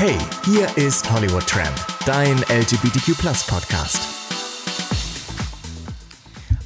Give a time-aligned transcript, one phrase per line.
[0.00, 1.76] Hey, hier ist Hollywood Tramp,
[2.06, 4.00] dein LGBTQ Podcast.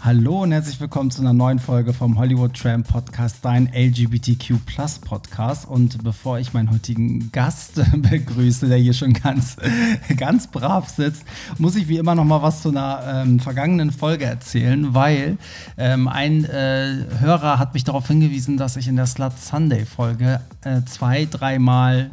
[0.03, 4.55] Hallo und herzlich willkommen zu einer neuen Folge vom Hollywood Tramp Podcast, dein LGBTQ
[5.05, 5.67] Podcast.
[5.67, 9.57] Und bevor ich meinen heutigen Gast begrüße, der hier schon ganz,
[10.17, 11.25] ganz brav sitzt,
[11.59, 15.39] muss ich wie immer noch mal was zu einer ähm, vergangenen Folge erzählen, weil
[15.77, 20.41] ähm, ein äh, Hörer hat mich darauf hingewiesen, dass ich in der Slut Sunday Folge
[20.63, 22.13] äh, zwei, dreimal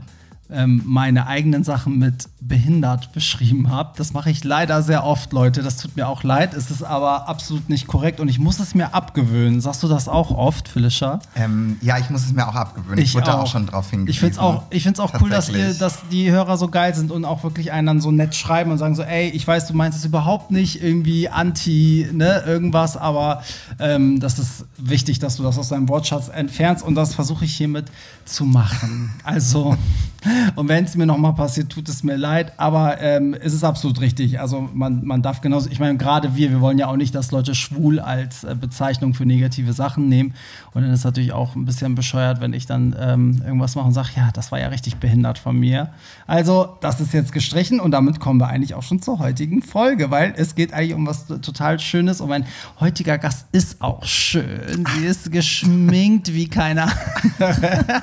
[0.52, 3.92] ähm, meine eigenen Sachen mit behindert beschrieben habe.
[3.98, 5.62] Das mache ich leider sehr oft, Leute.
[5.62, 6.54] Das tut mir auch leid.
[6.54, 9.62] Es ist aber absolut nicht korrekt und ich muss es mir abgewöhnen.
[9.62, 11.20] Sagst du das auch oft, Felicia?
[11.36, 13.00] Ähm, ja, ich muss es mir auch abgewöhnen.
[13.00, 13.44] Ich, ich wurde auch.
[13.44, 14.12] auch schon drauf hingewiesen.
[14.12, 16.94] Ich finde es auch, ich find's auch cool, dass, ihr, dass die Hörer so geil
[16.96, 19.68] sind und auch wirklich einen dann so nett schreiben und sagen so, ey, ich weiß,
[19.68, 23.44] du meinst es überhaupt nicht irgendwie anti, ne, irgendwas, aber
[23.80, 27.56] ähm, das ist wichtig, dass du das aus deinem Wortschatz entfernst und das versuche ich
[27.56, 27.86] hiermit
[28.26, 29.12] zu machen.
[29.24, 29.78] Also,
[30.56, 34.02] und wenn es mir nochmal passiert, tut es mir leid aber ähm, es ist absolut
[34.02, 34.40] richtig.
[34.40, 37.32] Also man, man darf genauso, ich meine, gerade wir, wir wollen ja auch nicht, dass
[37.32, 40.34] Leute schwul als äh, Bezeichnung für negative Sachen nehmen.
[40.74, 43.88] Und dann ist es natürlich auch ein bisschen bescheuert, wenn ich dann ähm, irgendwas mache
[43.88, 45.90] und sage, ja, das war ja richtig behindert von mir.
[46.28, 50.12] Also, das ist jetzt gestrichen und damit kommen wir eigentlich auch schon zur heutigen Folge,
[50.12, 52.46] weil es geht eigentlich um was total Schönes und mein
[52.80, 54.86] heutiger Gast ist auch schön.
[54.96, 56.92] Sie ist geschminkt wie keiner
[57.40, 58.02] andere.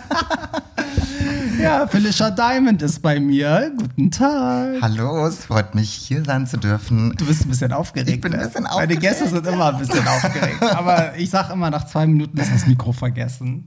[1.59, 3.73] Ja, Felicia Diamond ist bei mir.
[3.77, 4.81] Guten Tag.
[4.81, 7.13] Hallo, es freut mich, hier sein zu dürfen.
[7.17, 8.11] Du bist ein bisschen aufgeregt.
[8.11, 8.71] Ich bin ein bisschen ne?
[8.71, 8.91] aufgeregt.
[8.91, 10.63] Meine Gäste sind immer ein bisschen aufgeregt.
[10.63, 13.67] Aber ich sage immer, nach zwei Minuten ist das Mikro vergessen.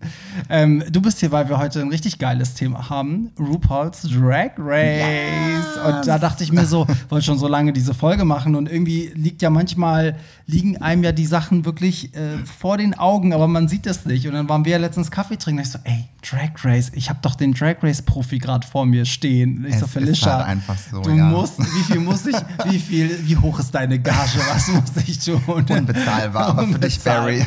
[0.50, 3.32] Ähm, du bist hier, weil wir heute ein richtig geiles Thema haben.
[3.38, 5.02] RuPaul's Drag Race.
[5.02, 5.86] Yes.
[5.86, 9.12] Und da dachte ich mir so, wollte schon so lange diese Folge machen und irgendwie
[9.16, 13.68] liegt ja manchmal, liegen einem ja die Sachen wirklich äh, vor den Augen, aber man
[13.68, 14.28] sieht das nicht.
[14.28, 15.60] Und dann waren wir ja letztens Kaffee trinken.
[15.60, 19.06] Und ich so, ey, Drag Race, ich habe doch den Drag Race-Profi gerade vor mir
[19.06, 19.66] stehen.
[19.68, 21.26] Ich es so, Felicia, halt einfach so, du ja.
[21.26, 25.20] musst, wie viel muss ich, wie viel, wie hoch ist deine Gage, was muss ich
[25.20, 25.42] tun?
[25.46, 27.46] Unbezahlbar, aber für dich, Barry.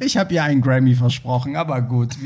[0.00, 2.16] Ich habe ihr einen Grammy versprochen, aber gut.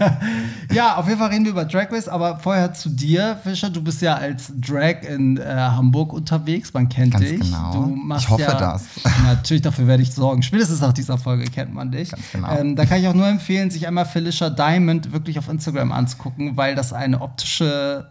[0.72, 3.70] ja, auf jeden Fall reden wir über Drag Race, aber vorher zu dir, Fischer.
[3.70, 7.40] Du bist ja als Drag in äh, Hamburg unterwegs, man kennt Ganz dich.
[7.40, 7.94] Genau.
[8.16, 8.84] ich hoffe ja, das.
[9.24, 10.42] Natürlich, dafür werde ich sorgen.
[10.42, 12.10] Spätestens nach dieser Folge kennt man dich.
[12.10, 12.58] Ganz genau.
[12.58, 16.17] Ähm, da kann ich auch nur empfehlen, sich einmal Felicia Diamond wirklich auf Instagram anzugucken,
[16.56, 18.08] weil das eine optische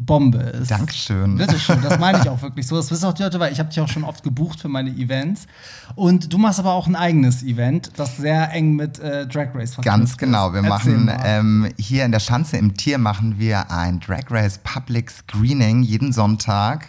[0.00, 0.70] Bombe ist.
[0.70, 1.36] Dankeschön.
[1.36, 2.76] Bitteschön, das meine ich auch wirklich so.
[2.76, 4.90] Das wissen auch die Leute, weil ich habe dich auch schon oft gebucht für meine
[4.90, 5.46] Events.
[5.94, 9.74] Und du machst aber auch ein eigenes Event, das sehr eng mit äh, Drag Race
[9.74, 10.52] verknüpft Ganz genau.
[10.54, 14.58] Wir Erzähl machen ähm, hier in der Schanze im Tier machen wir ein Drag Race
[14.62, 16.88] Public Screening jeden Sonntag.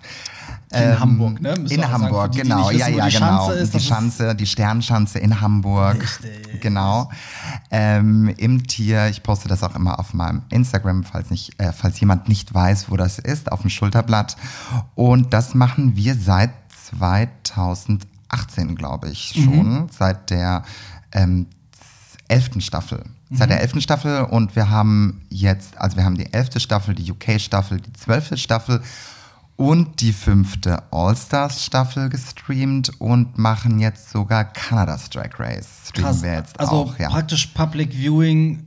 [0.71, 1.53] In ähm, Hamburg, ne?
[1.59, 2.69] Müssen in Hamburg, sagen, die, genau.
[2.69, 3.09] Die wissen, ja, ja, genau.
[3.09, 6.01] Schanze ist, die Schanze, die Sternschanze in Hamburg.
[6.01, 6.61] Richtig.
[6.61, 7.09] Genau.
[7.71, 9.07] Ähm, Im Tier.
[9.07, 12.91] Ich poste das auch immer auf meinem Instagram, falls, nicht, äh, falls jemand nicht weiß,
[12.91, 14.35] wo das ist, auf dem Schulterblatt.
[14.95, 16.51] Und das machen wir seit
[16.97, 19.83] 2018, glaube ich, schon.
[19.83, 19.87] Mhm.
[19.89, 20.63] Seit der
[21.13, 21.47] ähm,
[22.27, 23.03] elften Staffel.
[23.33, 23.61] Seit der mhm.
[23.61, 27.93] elften Staffel und wir haben jetzt, also wir haben die elfte Staffel, die UK-Staffel, die
[27.93, 28.81] zwölfte Staffel
[29.61, 35.67] und die fünfte All-Stars-Staffel gestreamt und machen jetzt sogar Kanadas Drag Race.
[35.87, 36.23] Streamen Krass.
[36.23, 37.09] wir jetzt also auch, ja.
[37.09, 38.65] praktisch Public Viewing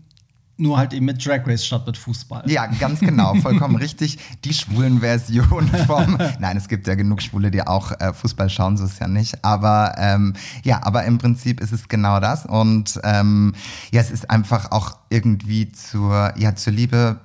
[0.56, 2.48] nur halt eben mit Drag Race statt mit Fußball.
[2.48, 4.18] Ja, ganz genau, vollkommen richtig.
[4.44, 6.16] Die schwulen Version vom.
[6.38, 9.08] Nein, es gibt ja genug Schwule, die auch äh, Fußball schauen, so ist es ja
[9.08, 9.44] nicht.
[9.44, 12.46] Aber ähm, ja, aber im Prinzip ist es genau das.
[12.46, 13.52] Und ähm,
[13.90, 17.18] ja, es ist einfach auch irgendwie zur, ja, zur Liebe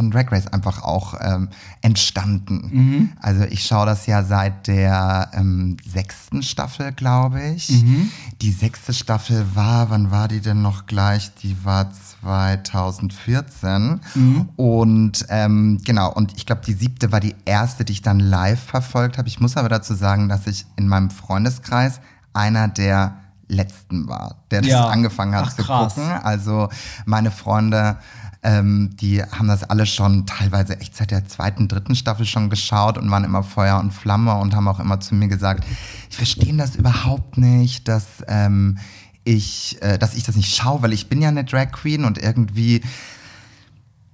[0.00, 1.50] von Drag Race einfach auch ähm,
[1.82, 2.70] entstanden.
[2.72, 3.12] Mhm.
[3.20, 7.68] Also ich schaue das ja seit der ähm, sechsten Staffel, glaube ich.
[7.68, 8.10] Mhm.
[8.40, 11.34] Die sechste Staffel war, wann war die denn noch gleich?
[11.42, 14.00] Die war 2014.
[14.14, 14.48] Mhm.
[14.56, 18.62] Und ähm, genau, und ich glaube, die siebte war die erste, die ich dann live
[18.62, 19.28] verfolgt habe.
[19.28, 22.00] Ich muss aber dazu sagen, dass ich in meinem Freundeskreis
[22.32, 23.16] einer der
[23.48, 24.88] letzten war, der das ja.
[24.88, 25.94] angefangen hat Ach, zu krass.
[25.94, 26.10] gucken.
[26.10, 26.70] Also
[27.04, 27.98] meine Freunde
[28.42, 32.96] ähm, die haben das alle schon teilweise echt seit der zweiten, dritten Staffel schon geschaut
[32.96, 35.64] und waren immer Feuer und Flamme und haben auch immer zu mir gesagt,
[36.08, 38.78] ich verstehe das überhaupt nicht, dass ähm,
[39.24, 42.16] ich, äh, dass ich das nicht schaue, weil ich bin ja eine Drag Queen und
[42.16, 42.80] irgendwie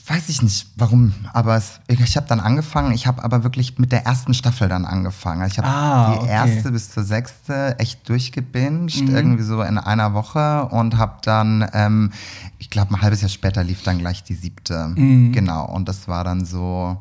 [0.08, 3.90] weiß ich nicht warum, aber es, ich habe dann angefangen, ich habe aber wirklich mit
[3.90, 5.42] der ersten Staffel dann angefangen.
[5.42, 6.30] Also ich habe ah, die okay.
[6.30, 9.16] erste bis zur sechste echt durchgebinged, mhm.
[9.16, 12.12] irgendwie so in einer Woche und habe dann, ähm,
[12.58, 14.92] ich glaube ein halbes Jahr später lief dann gleich die siebte.
[14.94, 15.32] Mhm.
[15.32, 16.96] Genau, und das war dann so,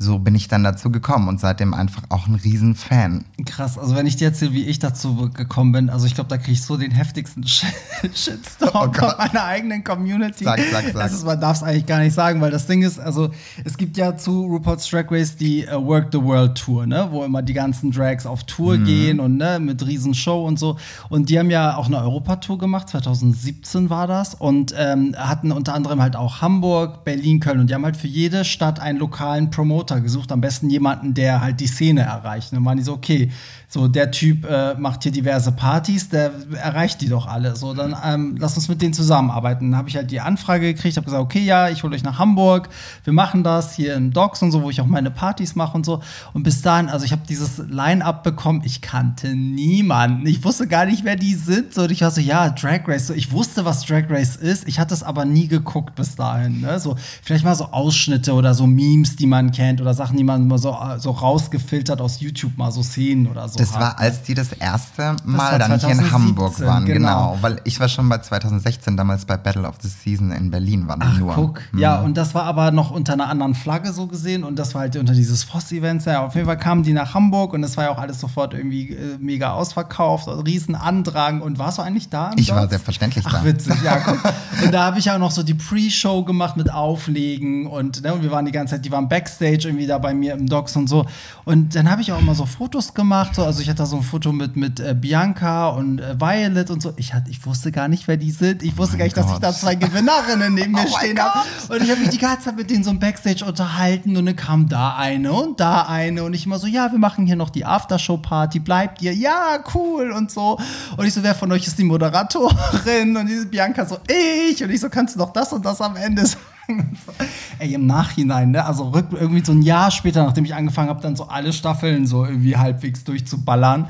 [0.00, 3.24] so bin ich dann dazu gekommen und seitdem einfach auch ein Riesenfan.
[3.44, 6.38] Krass, also wenn ich dir erzähle, wie ich dazu gekommen bin, also ich glaube, da
[6.38, 7.44] kriege ich so den heftigsten
[8.14, 10.44] Shitstorm oh von meiner eigenen Community.
[10.44, 11.02] Sag, sag, sag.
[11.02, 13.30] Also man darf es eigentlich gar nicht sagen, weil das Ding ist, also
[13.64, 17.24] es gibt ja zu RuPaul's Drag Race die uh, Work the World Tour, ne, wo
[17.24, 18.84] immer die ganzen Drags auf Tour mhm.
[18.84, 20.76] gehen und ne, mit Riesenshow und so.
[21.08, 25.74] Und die haben ja auch eine Europatour gemacht, 2017 war das, und ähm, hatten unter
[25.74, 29.50] anderem halt auch Hamburg, Berlin, Köln und die haben halt für jede Stadt einen lokalen
[29.50, 32.52] Promoter Promoter gesucht, am besten jemanden, der halt die Szene erreicht.
[32.52, 33.30] Und dann waren die so, okay,
[33.70, 37.54] so der Typ äh, macht hier diverse Partys, der erreicht die doch alle.
[37.54, 39.70] So, dann ähm, lass uns mit denen zusammenarbeiten.
[39.70, 42.18] Dann habe ich halt die Anfrage gekriegt, habe gesagt, okay, ja, ich hole euch nach
[42.18, 42.70] Hamburg,
[43.04, 45.84] wir machen das hier im Docks und so, wo ich auch meine Partys mache und
[45.84, 46.00] so.
[46.32, 50.26] Und bis dahin, also ich habe dieses Line-Up bekommen, ich kannte niemanden.
[50.26, 51.74] Ich wusste gar nicht, wer die sind.
[51.74, 53.08] So, und ich war so, ja, Drag Race.
[53.08, 54.66] So, ich wusste, was Drag Race ist.
[54.66, 56.62] Ich hatte es aber nie geguckt bis dahin.
[56.62, 56.80] Ne?
[56.80, 60.48] So, vielleicht mal so Ausschnitte oder so Memes, die man kennt oder Sachen, die man
[60.48, 63.57] mal so, so rausgefiltert aus YouTube, mal so Szenen oder so.
[63.58, 67.32] Das war, als die das erste Mal das dann hier in Hamburg waren, genau.
[67.32, 67.38] genau.
[67.40, 71.02] Weil ich war schon bei 2016 damals bei Battle of the Season in Berlin, waren
[71.02, 71.34] Ach, nur.
[71.34, 71.60] Guck.
[71.72, 71.78] Mhm.
[71.78, 74.82] Ja, und das war aber noch unter einer anderen Flagge so gesehen und das war
[74.82, 76.04] halt unter dieses Voss-Event.
[76.04, 78.54] Ja, auf jeden Fall kamen die nach Hamburg und das war ja auch alles sofort
[78.54, 81.40] irgendwie äh, mega ausverkauft, also riesen Andrang.
[81.40, 82.30] Und warst du eigentlich da?
[82.36, 83.44] Ich war selbstverständlich Ach, da.
[83.44, 84.18] witzig, ja, guck.
[84.64, 88.22] und da habe ich auch noch so die Pre-Show gemacht mit Auflegen und, ne, und
[88.22, 90.88] wir waren die ganze Zeit, die waren Backstage irgendwie da bei mir im Docks und
[90.88, 91.06] so.
[91.44, 93.96] Und dann habe ich auch immer so Fotos gemacht, so, also ich hatte da so
[93.96, 96.92] ein Foto mit, mit äh, Bianca und äh, Violet und so.
[96.96, 98.62] Ich, hatte, ich wusste gar nicht, wer die sind.
[98.62, 99.24] Ich wusste oh gar nicht, Gott.
[99.24, 101.48] dass ich da zwei Gewinnerinnen neben mir oh stehen habe.
[101.70, 104.36] Und ich habe mich die ganze Zeit mit denen so im Backstage unterhalten und dann
[104.36, 107.48] kam da eine und da eine und ich immer so, ja, wir machen hier noch
[107.48, 109.14] die Aftershow-Party, bleibt ihr?
[109.14, 110.58] Ja, cool und so.
[110.98, 113.16] Und ich so, wer von euch ist die Moderatorin?
[113.16, 114.62] Und diese Bianca so, ich.
[114.62, 116.57] Und ich so, kannst du noch das und das am Ende sagen?
[117.58, 118.64] Ey, im Nachhinein, ne?
[118.64, 122.06] Also rück, irgendwie so ein Jahr später, nachdem ich angefangen habe, dann so alle Staffeln
[122.06, 123.88] so irgendwie halbwegs durchzuballern,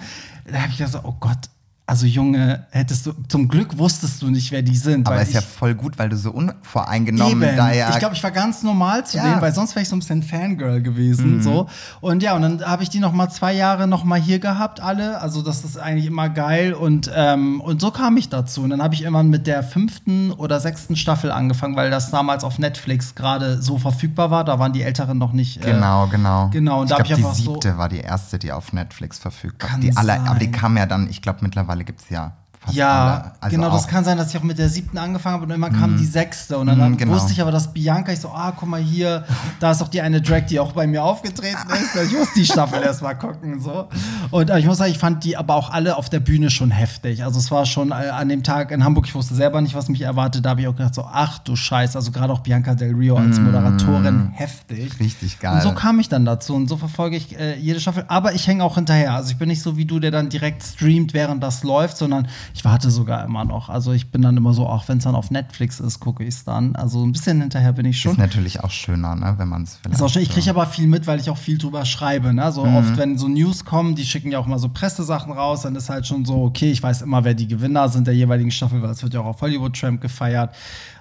[0.51, 1.51] da habe ich gedacht, oh Gott,
[1.89, 5.09] also Junge, hättest du, zum Glück wusstest du nicht, wer die sind.
[5.09, 7.57] Aber ist ja voll gut, weil du so unvoreingenommen eben.
[7.57, 7.89] da ja.
[7.89, 9.25] Ich glaube, ich war ganz normal zu ja.
[9.25, 11.37] denen, weil sonst wäre ich so ein bisschen Fangirl gewesen.
[11.37, 11.43] Mhm.
[11.43, 11.67] So.
[12.03, 14.81] Und ja, und dann habe ich die noch mal zwei Jahre noch mal hier gehabt,
[14.81, 15.23] alle.
[15.23, 16.75] Also das ist eigentlich immer geil.
[16.75, 18.61] Und, ähm, und so kam ich dazu.
[18.65, 22.45] Und dann habe ich immer mit der fünften oder sechsten Staffel angefangen, weil das damals
[22.45, 24.45] auf Netflix gerade so verfügbar war.
[24.45, 25.65] Da waren die Älteren noch nicht.
[25.65, 26.51] Äh, genau, genau.
[26.53, 26.83] Genau.
[26.83, 29.79] Und ich glaube, die siebte so war die erste, die auf Netflix verfügbar war.
[29.79, 32.37] Die alle, aber die kam ja dann, ich glaube, mittlerweile mittlerweile gibt es ja
[32.73, 35.51] ja, also genau, das kann sein, dass ich auch mit der siebten angefangen habe und
[35.51, 35.99] immer kam mm.
[35.99, 36.59] die sechste.
[36.59, 37.15] Und dann mm, genau.
[37.15, 39.25] wusste ich aber, dass Bianca, ich so, ah, guck mal hier,
[39.61, 41.95] da ist doch die eine Drag, die auch bei mir aufgetreten ist.
[42.07, 43.61] Ich muss die Staffel erst mal gucken.
[43.61, 43.89] So.
[44.31, 46.71] Und äh, ich muss sagen, ich fand die aber auch alle auf der Bühne schon
[46.71, 47.25] heftig.
[47.25, 49.89] Also es war schon äh, an dem Tag in Hamburg, ich wusste selber nicht, was
[49.89, 50.45] mich erwartet.
[50.45, 53.17] Da habe ich auch gedacht, so, ach du Scheiße, also gerade auch Bianca Del Rio
[53.17, 53.45] als mm.
[53.45, 54.99] Moderatorin heftig.
[55.01, 55.55] Richtig geil.
[55.55, 58.05] Und so kam ich dann dazu und so verfolge ich äh, jede Staffel.
[58.09, 59.15] Aber ich hänge auch hinterher.
[59.15, 62.29] Also ich bin nicht so wie du, der dann direkt streamt, während das läuft, sondern
[62.55, 63.69] ich warte sogar immer noch.
[63.69, 66.35] Also ich bin dann immer so, auch wenn es dann auf Netflix ist, gucke ich
[66.35, 66.77] es dann.
[66.77, 68.13] Also ein bisschen hinterher bin ich schon.
[68.13, 70.17] Ist natürlich auch schöner, ne, wenn man es vielleicht.
[70.17, 72.33] Ich kriege aber viel mit, weil ich auch viel drüber schreibe.
[72.33, 72.51] Ne?
[72.53, 72.77] So mhm.
[72.77, 75.89] oft, wenn so News kommen, die schicken ja auch immer so Pressesachen raus, dann ist
[75.91, 78.91] halt schon so, okay, ich weiß immer, wer die Gewinner sind der jeweiligen Staffel, weil
[78.91, 80.55] es wird ja auch auf Hollywood Tramp gefeiert.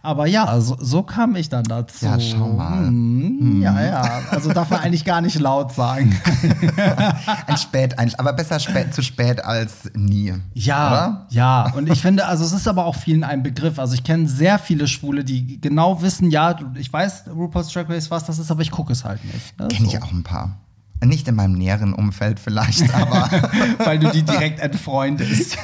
[0.07, 2.06] Aber ja, so, so, kam ich dann dazu.
[2.06, 2.88] Ja, schau mal.
[2.88, 3.62] Hm, hm.
[3.62, 4.21] Ja, ja.
[4.31, 6.18] Also darf man eigentlich gar nicht laut sagen.
[7.45, 10.33] ein spät, ein, aber besser spät, zu spät als nie.
[10.54, 11.27] Ja, oder?
[11.31, 11.74] ja.
[11.75, 13.80] Und ich finde, also es ist aber auch vielen ein Begriff.
[13.80, 18.09] Also ich kenne sehr viele Schwule, die genau wissen, ja, ich weiß, RuPaul's Drag Race,
[18.09, 19.59] was das ist, aber ich gucke es halt nicht.
[19.59, 19.68] Ne?
[19.68, 19.97] Kenne so.
[19.97, 20.56] ich auch ein paar.
[21.04, 23.30] Nicht in meinem näheren Umfeld vielleicht, aber.
[23.83, 25.57] Weil du die direkt entfreundest.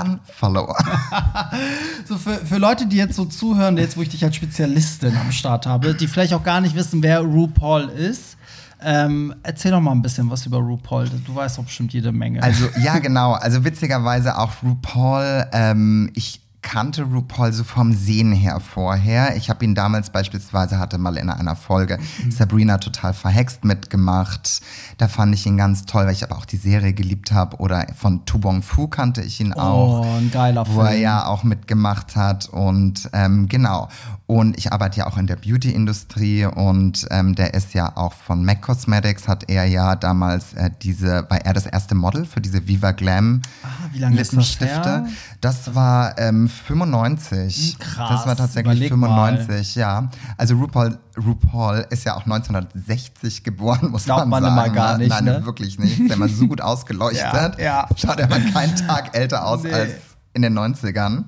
[0.00, 0.76] Unfollower.
[2.08, 5.32] so für, für Leute, die jetzt so zuhören, jetzt wo ich dich als Spezialistin am
[5.32, 8.36] Start habe, die vielleicht auch gar nicht wissen, wer RuPaul ist.
[8.84, 11.08] Ähm, erzähl doch mal ein bisschen was über RuPaul.
[11.24, 12.42] Du weißt doch bestimmt jede Menge.
[12.42, 13.32] Also, ja, genau.
[13.32, 15.46] Also, witzigerweise auch RuPaul.
[15.52, 19.36] Ähm, ich kannte RuPaul so vom Sehen her vorher.
[19.36, 22.30] Ich habe ihn damals beispielsweise, hatte mal in einer Folge mhm.
[22.30, 24.60] Sabrina total verhext mitgemacht.
[24.96, 27.58] Da fand ich ihn ganz toll, weil ich aber auch die Serie geliebt habe.
[27.58, 30.06] Oder von Tu Bong Fu kannte ich ihn auch.
[30.06, 30.76] Oh, ein geiler Film.
[30.76, 32.48] Wo er ja auch mitgemacht hat.
[32.48, 33.88] Und ähm, genau.
[34.32, 38.46] Und ich arbeite ja auch in der Beauty-Industrie und ähm, der ist ja auch von
[38.46, 42.66] MAC Cosmetics, hat er ja damals äh, diese, war er das erste Model für diese
[42.66, 44.64] Viva Glam ah, wie lange Lippenstifte.
[44.64, 45.06] Ist das, her?
[45.42, 47.76] das war ähm, 95.
[47.78, 48.08] Krass.
[48.08, 49.82] Das war tatsächlich Überleg 95, mal.
[49.82, 50.10] ja.
[50.38, 54.54] Also RuPaul, RuPaul ist ja auch 1960 geboren, muss Glaubt man, sagen.
[54.54, 55.10] man immer gar nicht.
[55.10, 55.44] Nein, ne?
[55.44, 56.08] wirklich nicht.
[56.08, 57.20] Der war so gut ausgeleuchtet.
[57.20, 57.88] ja, ja.
[57.98, 59.74] Schaut er mal keinen Tag älter aus nee.
[59.74, 59.92] als
[60.34, 61.24] in den 90ern.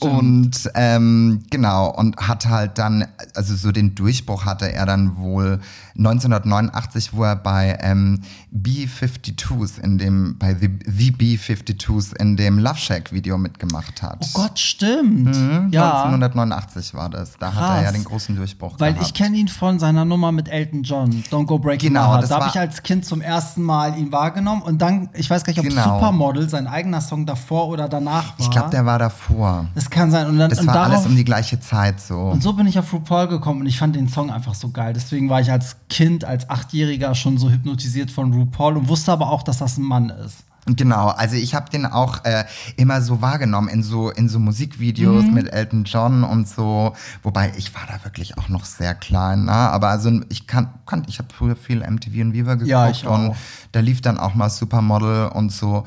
[0.00, 5.60] Und ähm, genau, und hat halt dann, also so den Durchbruch hatte er dann wohl
[5.96, 12.76] 1989, wo er bei ähm, B-52s in dem, bei The, The B-52s in dem Love
[12.76, 14.18] Shack Video mitgemacht hat.
[14.20, 15.26] Oh Gott, stimmt.
[15.26, 16.04] Mhm, ja.
[16.04, 17.38] 1989 war das.
[17.38, 17.60] Da Krass.
[17.60, 19.06] hat er ja den großen Durchbruch Weil gehabt.
[19.06, 22.30] ich kenne ihn von seiner Nummer mit Elton John, Don't Go Breaking genau, My Heart.
[22.30, 25.52] Da habe ich als Kind zum ersten Mal ihn wahrgenommen und dann, ich weiß gar
[25.52, 25.94] nicht, ob genau.
[25.94, 28.34] Supermodel sein eigener Song davor oder danach war.
[28.38, 29.66] Ich glaube, der war davor.
[29.74, 30.26] Das kann sein.
[30.26, 32.18] Und dann, das und war darauf, alles um die gleiche Zeit so.
[32.18, 34.92] Und so bin ich auf RuPaul gekommen und ich fand den Song einfach so geil.
[34.92, 39.30] Deswegen war ich als Kind, als Achtjähriger schon so hypnotisiert von RuPaul und wusste aber
[39.30, 40.46] auch, dass das ein Mann ist.
[40.68, 42.44] Genau, also ich habe den auch äh,
[42.76, 45.34] immer so wahrgenommen in so in so Musikvideos mhm.
[45.34, 46.92] mit Elton John und so,
[47.22, 49.52] wobei ich war da wirklich auch noch sehr klein, ne?
[49.52, 53.06] aber also ich kann, kann ich habe früher viel MTV und Viva geguckt ja, ich
[53.06, 53.36] und
[53.70, 55.86] da lief dann auch mal Supermodel und so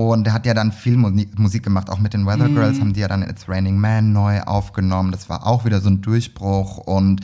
[0.00, 2.54] und er hat ja dann viel Musik gemacht, auch mit den Weather mhm.
[2.54, 5.90] Girls haben die ja dann It's Raining Man neu aufgenommen, das war auch wieder so
[5.90, 7.20] ein Durchbruch und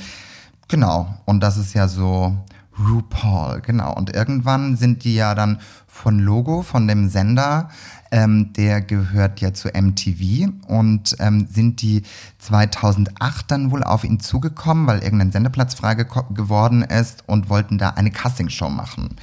[0.68, 2.37] genau und das ist ja so
[2.78, 3.92] RuPaul, genau.
[3.94, 7.70] Und irgendwann sind die ja dann von Logo, von dem Sender,
[8.12, 12.02] ähm, der gehört ja zu MTV und ähm, sind die
[12.38, 17.78] 2008 dann wohl auf ihn zugekommen, weil irgendein Sendeplatz frei ge geworden ist und wollten
[17.78, 19.16] da eine Castingshow machen.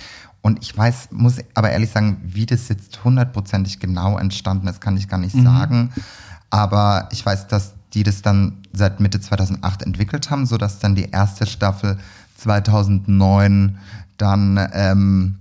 [0.46, 4.96] Und ich weiß, muss aber ehrlich sagen, wie das jetzt hundertprozentig genau entstanden ist, kann
[4.96, 5.44] ich gar nicht mhm.
[5.44, 5.92] sagen.
[6.52, 11.10] Aber ich weiß, dass die das dann seit Mitte 2008 entwickelt haben, sodass dann die
[11.10, 11.98] erste Staffel
[12.38, 13.80] 2009
[14.18, 15.40] dann ähm,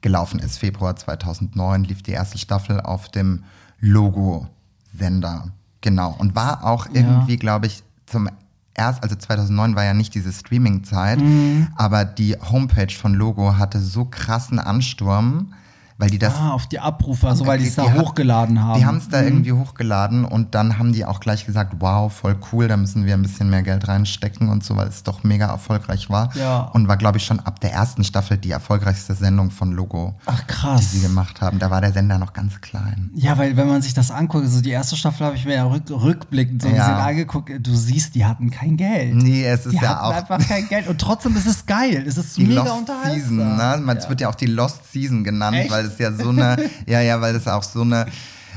[0.00, 0.58] gelaufen ist.
[0.58, 3.42] Februar 2009 lief die erste Staffel auf dem
[3.80, 5.48] Logo-Sender.
[5.80, 6.14] Genau.
[6.16, 7.40] Und war auch irgendwie, ja.
[7.40, 8.28] glaube ich, zum
[8.76, 11.68] erst, also 2009 war ja nicht diese Streaming-Zeit, mhm.
[11.76, 15.52] aber die Homepage von Logo hatte so krassen Ansturm,
[15.98, 16.34] weil die das.
[16.34, 18.78] Ah, auf die Abrufe, also weil die es da hochgeladen haben.
[18.78, 19.28] Die haben es da mhm.
[19.28, 23.14] irgendwie hochgeladen und dann haben die auch gleich gesagt, wow, voll cool, da müssen wir
[23.14, 26.34] ein bisschen mehr Geld reinstecken und so, weil es doch mega erfolgreich war.
[26.36, 26.70] Ja.
[26.74, 30.14] Und war, glaube ich, schon ab der ersten Staffel die erfolgreichste Sendung von Logo.
[30.26, 30.80] Ach krass.
[30.80, 31.58] Die sie gemacht haben.
[31.58, 33.10] Da war der Sender noch ganz klein.
[33.14, 35.64] Ja, weil wenn man sich das anguckt, also die erste Staffel habe ich mir ja
[35.64, 36.74] rück, rückblickend so ja.
[36.74, 39.14] gesehen angeguckt, du siehst, die hatten kein Geld.
[39.14, 40.14] Nee, es ist die ja auch.
[40.14, 40.88] einfach kein Geld.
[40.88, 42.04] Und trotzdem ist es geil.
[42.06, 43.20] Es ist die mega Lost unterhaltsam.
[43.20, 43.80] Season, ne?
[43.80, 44.02] Man, ja.
[44.02, 45.70] Es wird ja auch die Lost Season genannt, Echt?
[45.70, 48.06] weil es ja so eine ja, ja, weil es auch so eine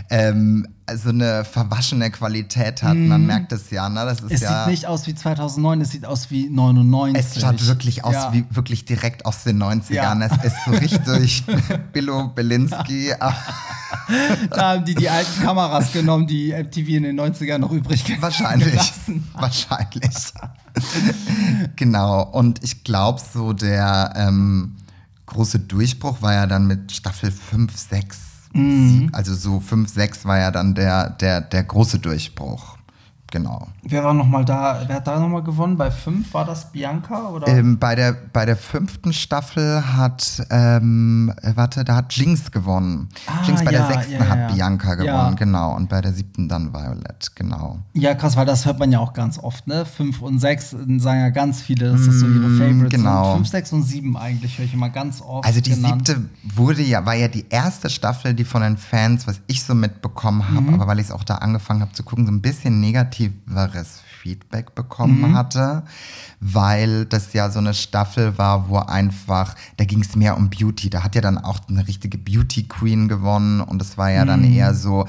[0.09, 2.95] ähm, so eine verwaschene Qualität hat.
[2.95, 3.27] Man mhm.
[3.27, 3.89] merkt es ja.
[3.89, 4.05] Ne?
[4.05, 7.35] Das ist es ja, sieht nicht aus wie 2009, es sieht aus wie 99.
[7.35, 8.33] Es schaut wirklich aus ja.
[8.33, 9.93] wie wirklich direkt aus den 90ern.
[9.93, 10.19] Ja.
[10.19, 11.43] Es ist so richtig
[11.93, 13.13] Billo Belinsky.
[14.49, 18.21] da haben die die alten Kameras genommen, die MTV in den 90ern noch übrig gelassen
[18.23, 18.93] Wahrscheinlich.
[19.33, 20.33] Wahrscheinlich.
[21.75, 22.23] genau.
[22.23, 24.75] Und ich glaube so der ähm,
[25.29, 28.17] große Durchbruch war ja dann mit Staffel 5, 6,
[28.53, 28.89] mhm.
[28.89, 32.78] 7, also so 5, 6 war ja dann der, der, der große Durchbruch.
[33.31, 33.67] Genau.
[33.83, 34.81] Wer war noch mal da?
[34.87, 35.77] Wer hat da nochmal gewonnen?
[35.77, 37.47] Bei fünf war das Bianca oder?
[37.47, 43.09] Ähm, bei der bei der fünften Staffel hat ähm, warte, da hat Jinx gewonnen.
[43.27, 45.75] Ah, Jinx bei ja, der sechsten ja, ja, hat Bianca gewonnen, genau.
[45.75, 47.79] Und bei der siebten dann Violet, genau.
[47.93, 49.85] Ja, krass, weil das hört man ja auch ganz oft, ne?
[49.85, 52.89] Fünf und sechs sagen ja ganz viele, das ist so ihre mm, Favorites.
[52.89, 53.31] Genau.
[53.31, 55.45] Und fünf, sechs und sieben eigentlich höre ich immer ganz oft.
[55.45, 56.07] Also die genannt.
[56.07, 59.75] siebte wurde ja, war ja die erste Staffel, die von den Fans, was ich so
[59.75, 60.73] mitbekommen habe, mhm.
[60.75, 62.79] aber weil ich es auch da angefangen habe zu gucken, so ein bisschen
[63.19, 65.35] negativeres Feedback bekommen mhm.
[65.35, 65.83] hatte,
[66.39, 70.89] weil das ja so eine Staffel war, wo einfach, da ging es mehr um Beauty.
[70.89, 74.27] Da hat ja dann auch eine richtige Beauty Queen gewonnen und es war ja mhm.
[74.27, 75.05] dann eher so,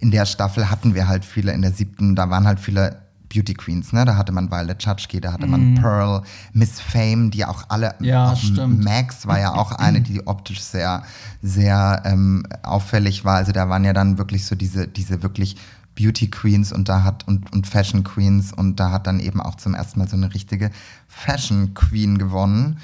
[0.00, 3.02] in der Staffel hatten wir halt viele, in der siebten, da waren halt viele
[3.32, 4.04] Beauty Queens, ne?
[4.04, 5.74] Da hatte man Violet Chachki, da hatte man mhm.
[5.74, 8.84] Pearl, Miss Fame, die auch alle, ja, auch stimmt.
[8.84, 11.02] Max war ja auch eine, die optisch sehr,
[11.42, 13.36] sehr ähm, auffällig war.
[13.36, 15.56] Also da waren ja dann wirklich so diese, diese wirklich
[15.94, 19.54] Beauty Queens und da hat und, und Fashion Queens und da hat dann eben auch
[19.56, 20.70] zum ersten Mal so eine richtige
[21.08, 22.78] Fashion Queen gewonnen.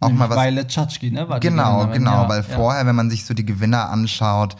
[0.00, 0.36] Auch mal was.
[0.36, 1.28] Violet Chachki, ne?
[1.28, 2.56] War genau, genau, ja, weil ja.
[2.56, 4.56] vorher, wenn man sich so die Gewinner anschaut,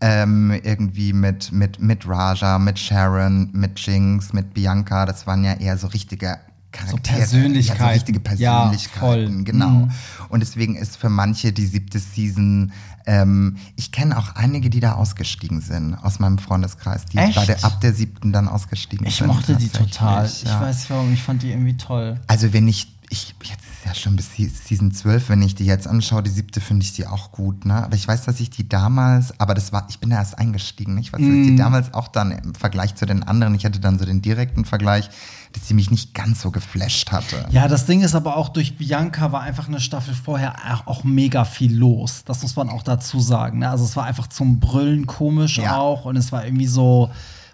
[0.00, 5.54] ähm, irgendwie mit, mit, mit Raja, mit Sharon, mit Jinx, mit Bianca, das waren ja
[5.54, 6.38] eher so richtige
[6.72, 7.26] Charaktere.
[7.26, 7.80] So Persönlichkeiten.
[7.80, 9.70] Ja, so richtige Persönlichkeiten, ja, genau.
[9.70, 9.90] Mhm.
[10.28, 12.72] Und deswegen ist für manche die siebte Season,
[13.06, 17.64] ähm, ich kenne auch einige, die da ausgestiegen sind aus meinem Freundeskreis, die bei der,
[17.64, 19.30] ab der siebten dann ausgestiegen ich sind.
[19.30, 20.26] Ich mochte die total.
[20.26, 20.30] Ja.
[20.30, 22.20] Ich weiß warum, ich fand die irgendwie toll.
[22.26, 26.22] Also wenn ich, ich jetzt ja schon bis Season 12, wenn ich die jetzt anschaue,
[26.22, 27.84] die siebte finde ich die auch gut, ne?
[27.84, 30.98] Aber ich weiß, dass ich die damals, aber das war, ich bin da erst eingestiegen,
[30.98, 31.56] ich weiß, dass ich die mhm.
[31.56, 35.08] damals auch dann im Vergleich zu den anderen, ich hatte dann so den direkten Vergleich,
[35.52, 37.46] dass sie mich nicht ganz so geflasht hatte.
[37.50, 40.54] Ja, das Ding ist aber auch durch Bianca war einfach eine Staffel vorher
[40.86, 42.24] auch mega viel los.
[42.24, 43.60] Das muss man auch dazu sagen.
[43.60, 43.70] Ne?
[43.70, 45.76] Also es war einfach zum Brüllen komisch ja.
[45.76, 47.10] auch und es war irgendwie so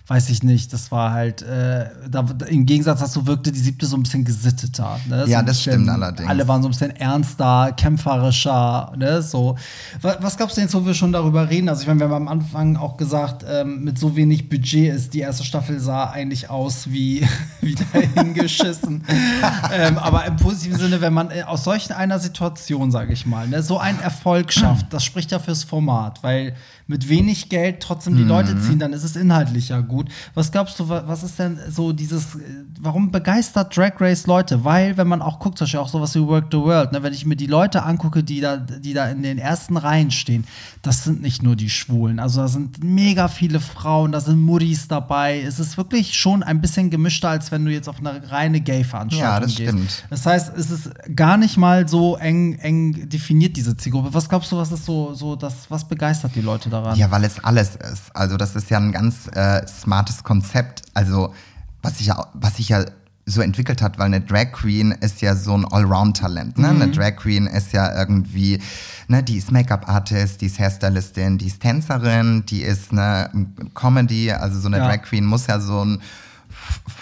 [0.08, 3.96] weiß ich nicht, das war halt, äh, da, im Gegensatz dazu wirkte die siebte so
[3.96, 4.98] ein bisschen gesitteter.
[5.08, 5.24] Ne?
[5.24, 6.28] So ja, das bisschen, stimmt allerdings.
[6.28, 9.22] Alle waren so ein bisschen ernster, kämpferischer, ne?
[9.22, 9.56] So.
[10.00, 11.68] Was, was gab's denn jetzt, wo wir schon darüber reden?
[11.68, 15.14] Also, ich meine, wir haben am Anfang auch gesagt, ähm, mit so wenig Budget ist
[15.14, 17.26] die erste Staffel sah eigentlich aus wie,
[17.60, 19.04] wie dahingeschissen.
[19.72, 23.46] ähm, aber im positiven Sinne, wenn man äh, aus solch einer Situation, sage ich mal,
[23.46, 26.54] ne, so einen Erfolg schafft, das spricht ja fürs Format, weil
[26.92, 28.28] mit wenig Geld trotzdem die mhm.
[28.28, 30.08] Leute ziehen, dann ist es inhaltlich ja gut.
[30.34, 32.36] Was glaubst du, was ist denn so dieses,
[32.78, 34.62] warum begeistert Drag Race Leute?
[34.62, 37.14] Weil, wenn man auch guckt, zum Beispiel auch sowas wie Work the World, ne, wenn
[37.14, 40.44] ich mir die Leute angucke, die da, die da in den ersten Reihen stehen,
[40.82, 42.18] das sind nicht nur die Schwulen.
[42.18, 45.40] Also da sind mega viele Frauen, da sind Muddis dabei.
[45.40, 49.30] Es ist wirklich schon ein bisschen gemischter, als wenn du jetzt auf eine reine Gay-Veranstaltung
[49.30, 49.70] ja, das gehst.
[49.70, 50.04] Stimmt.
[50.10, 54.12] Das heißt, es ist gar nicht mal so eng, eng definiert, diese Zielgruppe.
[54.12, 56.98] Was glaubst du, was ist so, so das, was begeistert die Leute daran?
[56.98, 58.14] Ja, weil es alles ist.
[58.14, 60.82] Also das ist ja ein ganz äh, smartes Konzept.
[60.94, 61.34] Also
[61.82, 62.84] was sich ja, was sich ja
[63.24, 66.58] so entwickelt hat, weil eine Drag Queen ist ja so ein Allround-Talent.
[66.58, 66.72] Ne?
[66.72, 66.82] Mhm.
[66.82, 68.60] Eine Drag Queen ist ja irgendwie,
[69.06, 73.30] ne, die ist Make-up-Artist, die ist Hairstylistin, die ist Tänzerin, die ist eine
[73.74, 74.88] Comedy, also so eine ja.
[74.88, 76.02] Drag Queen muss ja so ein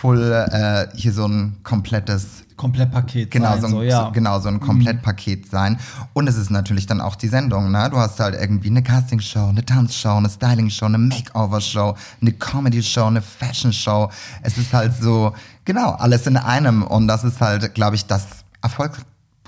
[0.01, 3.61] full, äh, hier so ein komplettes Komplettpaket genau, sein.
[3.61, 4.11] So ein, so, ja.
[4.11, 4.61] genau, so ein mhm.
[4.61, 5.51] Komplettpaket mhm.
[5.51, 5.79] sein.
[6.13, 7.71] Und es ist natürlich dann auch die Sendung.
[7.71, 7.89] Ne?
[7.91, 13.23] Du hast halt irgendwie eine Castingshow, eine Tanzshow, eine Styling-Show, eine Makeover-Show, eine Comedy-Show, eine
[13.23, 14.11] Fashion-Show.
[14.43, 15.33] Es ist halt so,
[15.65, 16.83] genau, alles in einem.
[16.83, 18.27] Und das ist halt, glaube ich, das
[18.61, 18.99] Erfolg,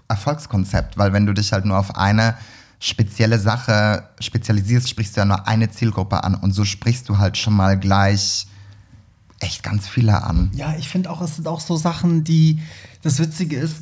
[0.09, 0.97] Erfolgskonzept.
[0.97, 2.35] Weil wenn du dich halt nur auf eine
[2.79, 6.35] spezielle Sache spezialisierst, sprichst du ja nur eine Zielgruppe an.
[6.35, 8.47] Und so sprichst du halt schon mal gleich
[9.43, 10.51] echt ganz viele an.
[10.55, 12.61] Ja, ich finde auch, es sind auch so Sachen, die
[13.03, 13.77] das Witzige ist,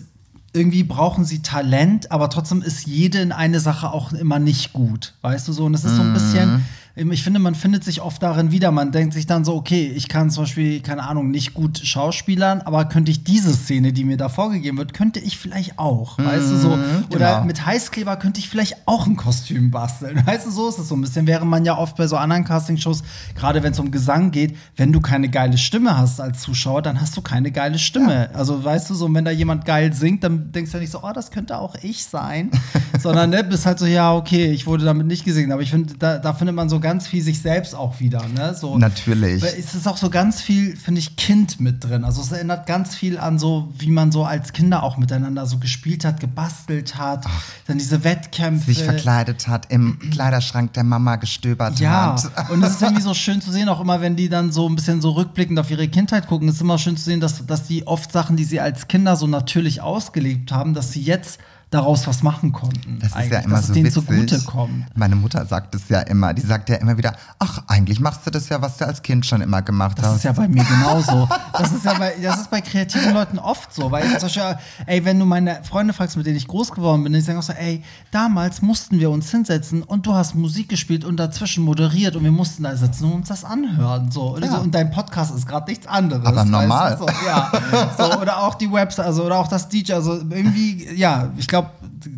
[0.53, 5.15] irgendwie brauchen sie Talent, aber trotzdem ist jede in eine Sache auch immer nicht gut.
[5.21, 5.65] Weißt du so?
[5.65, 6.65] Und es ist so ein bisschen mhm
[7.11, 8.71] ich finde, man findet sich oft darin wieder.
[8.73, 12.61] Man denkt sich dann so, okay, ich kann zum Beispiel, keine Ahnung, nicht gut schauspielern,
[12.61, 16.19] aber könnte ich diese Szene, die mir da vorgegeben wird, könnte ich vielleicht auch.
[16.19, 16.69] Mhm, weißt du so?
[16.77, 17.45] Mhm, Oder genau.
[17.45, 20.23] mit Heißkleber könnte ich vielleicht auch ein Kostüm basteln.
[20.27, 21.27] Weißt du, so ist es so ein bisschen.
[21.27, 23.03] Während man ja oft bei so anderen Castingshows,
[23.35, 27.01] gerade wenn es um Gesang geht, wenn du keine geile Stimme hast als Zuschauer, dann
[27.01, 28.29] hast du keine geile Stimme.
[28.31, 28.39] Ja.
[28.39, 31.01] Also weißt du so, wenn da jemand geil singt, dann denkst du ja nicht so,
[31.03, 32.51] oh, das könnte auch ich sein.
[32.99, 35.53] Sondern ne, bist halt so, ja, okay, ich wurde damit nicht gesehen.
[35.53, 38.27] Aber ich finde, da, da findet man so ganz viel sich selbst auch wieder.
[38.35, 38.53] Ne?
[38.53, 39.45] So, Natürlich.
[39.45, 42.05] Es ist auch so ganz viel, finde ich, Kind mit drin.
[42.05, 45.59] Also es erinnert ganz viel an so, wie man so als Kinder auch miteinander so
[45.59, 48.65] gespielt hat, gebastelt hat, Ach, dann diese Wettkämpfe.
[48.73, 52.15] Sich verkleidet hat, im Kleiderschrank der Mama gestöbert ja.
[52.15, 52.25] hat.
[52.25, 54.69] Ja, und es ist irgendwie so schön zu sehen, auch immer, wenn die dann so
[54.69, 57.69] ein bisschen so rückblickend auf ihre Kindheit gucken, ist immer schön zu sehen, dass, dass
[57.69, 61.39] die oft Sachen, die sie als Kinder so natürlich ausgelebt haben, dass sie jetzt
[61.71, 62.99] daraus was machen konnten.
[63.01, 64.05] Das ist ja immer dass so denen witzig.
[64.05, 64.87] zugutekommt.
[64.97, 66.35] Meine Mutter sagt es ja immer.
[66.35, 69.25] Die sagt ja immer wieder, ach, eigentlich machst du das ja, was du als Kind
[69.25, 70.13] schon immer gemacht das hast.
[70.13, 71.29] Das ist ja bei mir genauso.
[71.53, 73.91] das ist ja bei, das ist bei kreativen Leuten oft so.
[73.91, 77.13] Weil zum Beispiel, ey, wenn du meine Freunde fragst, mit denen ich groß geworden bin,
[77.13, 81.05] die sagen auch so, ey, damals mussten wir uns hinsetzen und du hast Musik gespielt
[81.05, 84.11] und dazwischen moderiert und wir mussten da sitzen und uns das anhören.
[84.11, 84.37] So.
[84.39, 84.57] Ja.
[84.57, 86.27] Und dein Podcast ist gerade nichts anderes.
[86.27, 86.99] Aber normal.
[86.99, 87.53] So, ja.
[87.97, 89.93] so, oder auch die Website, also oder auch das DJ.
[89.93, 91.71] Also irgendwie, ja, ich glaube, glaube,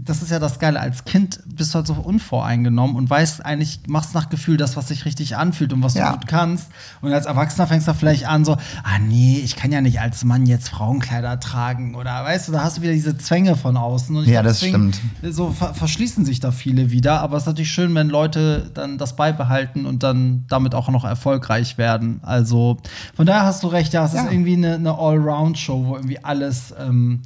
[0.05, 0.81] das ist ja das Geile.
[0.81, 4.89] Als Kind bist du halt so unvoreingenommen und weißt eigentlich, machst nach Gefühl das, was
[4.89, 6.13] sich richtig anfühlt und was ja.
[6.13, 6.69] du gut kannst.
[7.01, 10.25] Und als Erwachsener fängst du vielleicht an, so, ah nee, ich kann ja nicht als
[10.25, 11.95] Mann jetzt Frauenkleider tragen.
[11.95, 14.17] Oder weißt du, da hast du wieder diese Zwänge von außen.
[14.25, 15.01] ja, glaub, das stimmt.
[15.23, 17.21] So ver verschließen sich da viele wieder.
[17.21, 21.05] Aber es ist natürlich schön, wenn Leute dann das beibehalten und dann damit auch noch
[21.05, 22.21] erfolgreich werden.
[22.23, 22.79] Also
[23.15, 24.23] von daher hast du recht, ja, es ja.
[24.23, 26.75] ist irgendwie eine, eine Allround-Show, wo irgendwie alles.
[26.79, 27.23] Ähm,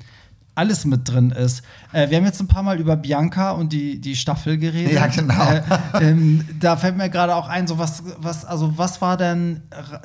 [0.56, 1.62] alles mit drin ist.
[1.92, 4.94] Äh, wir haben jetzt ein paar Mal über Bianca und die, die Staffel geredet.
[4.94, 5.34] Ja, genau.
[5.34, 5.62] Äh,
[6.00, 9.62] ähm, da fällt mir gerade auch ein, so was, was, also was war denn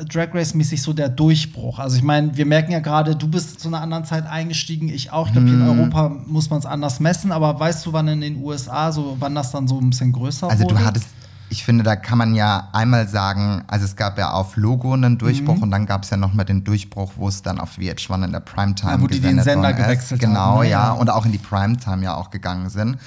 [0.10, 1.80] Drag Race-mäßig so der Durchbruch?
[1.80, 5.12] Also ich meine, wir merken ja gerade, du bist zu einer anderen Zeit eingestiegen, ich
[5.12, 5.28] auch.
[5.28, 5.62] Ich glaube, hm.
[5.62, 9.16] in Europa muss man es anders messen, aber weißt du, wann in den USA, so
[9.20, 10.76] wann das dann so ein bisschen größer also, wurde?
[10.76, 11.08] Also du hattest
[11.52, 15.18] ich finde, da kann man ja einmal sagen, also es gab ja auf Logo einen
[15.18, 15.64] Durchbruch mhm.
[15.64, 18.32] und dann gab es ja noch mal den Durchbruch, wo es dann auf VH1 in
[18.32, 20.52] der Primetime ja, wo die den Sender gewechselt genau, haben.
[20.52, 20.70] Genau, ja.
[20.70, 22.98] ja, und auch in die Primetime ja auch gegangen sind.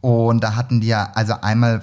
[0.00, 1.82] Und da hatten die ja, also einmal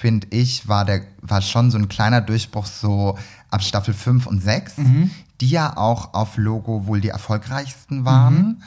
[0.00, 3.18] finde ich, war der war schon so ein kleiner Durchbruch so
[3.50, 5.10] ab Staffel 5 und 6, mhm.
[5.40, 8.36] die ja auch auf Logo wohl die erfolgreichsten waren.
[8.36, 8.62] Mhm.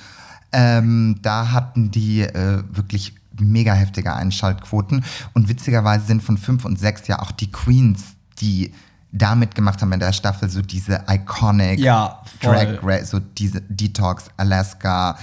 [0.52, 5.04] Ähm, da hatten die äh, wirklich mega heftige Einschaltquoten.
[5.34, 8.74] Und witzigerweise sind von 5 und 6 ja auch die Queens die
[9.12, 14.26] damit gemacht haben in der Staffel, so diese iconic ja, Drag Race, so diese Detox,
[14.38, 15.18] Alaska,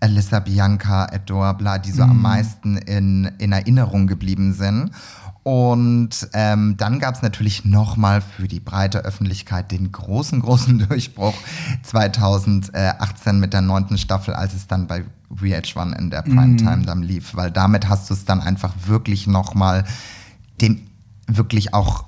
[0.00, 2.10] Alyssa Bianca, Adore, bla, die so mm.
[2.10, 2.22] am mhm.
[2.22, 4.90] meisten in, in Erinnerung geblieben sind.
[5.42, 11.34] Und ähm, dann gab es natürlich nochmal für die breite Öffentlichkeit den großen, großen Durchbruch
[11.82, 16.86] 2018 mit der neunten Staffel, als es dann bei VH1 in der Primetime mm.
[16.86, 17.34] dann lief.
[17.34, 19.84] Weil damit hast du es dann einfach wirklich nochmal
[20.60, 20.86] dem
[21.26, 22.04] wirklich auch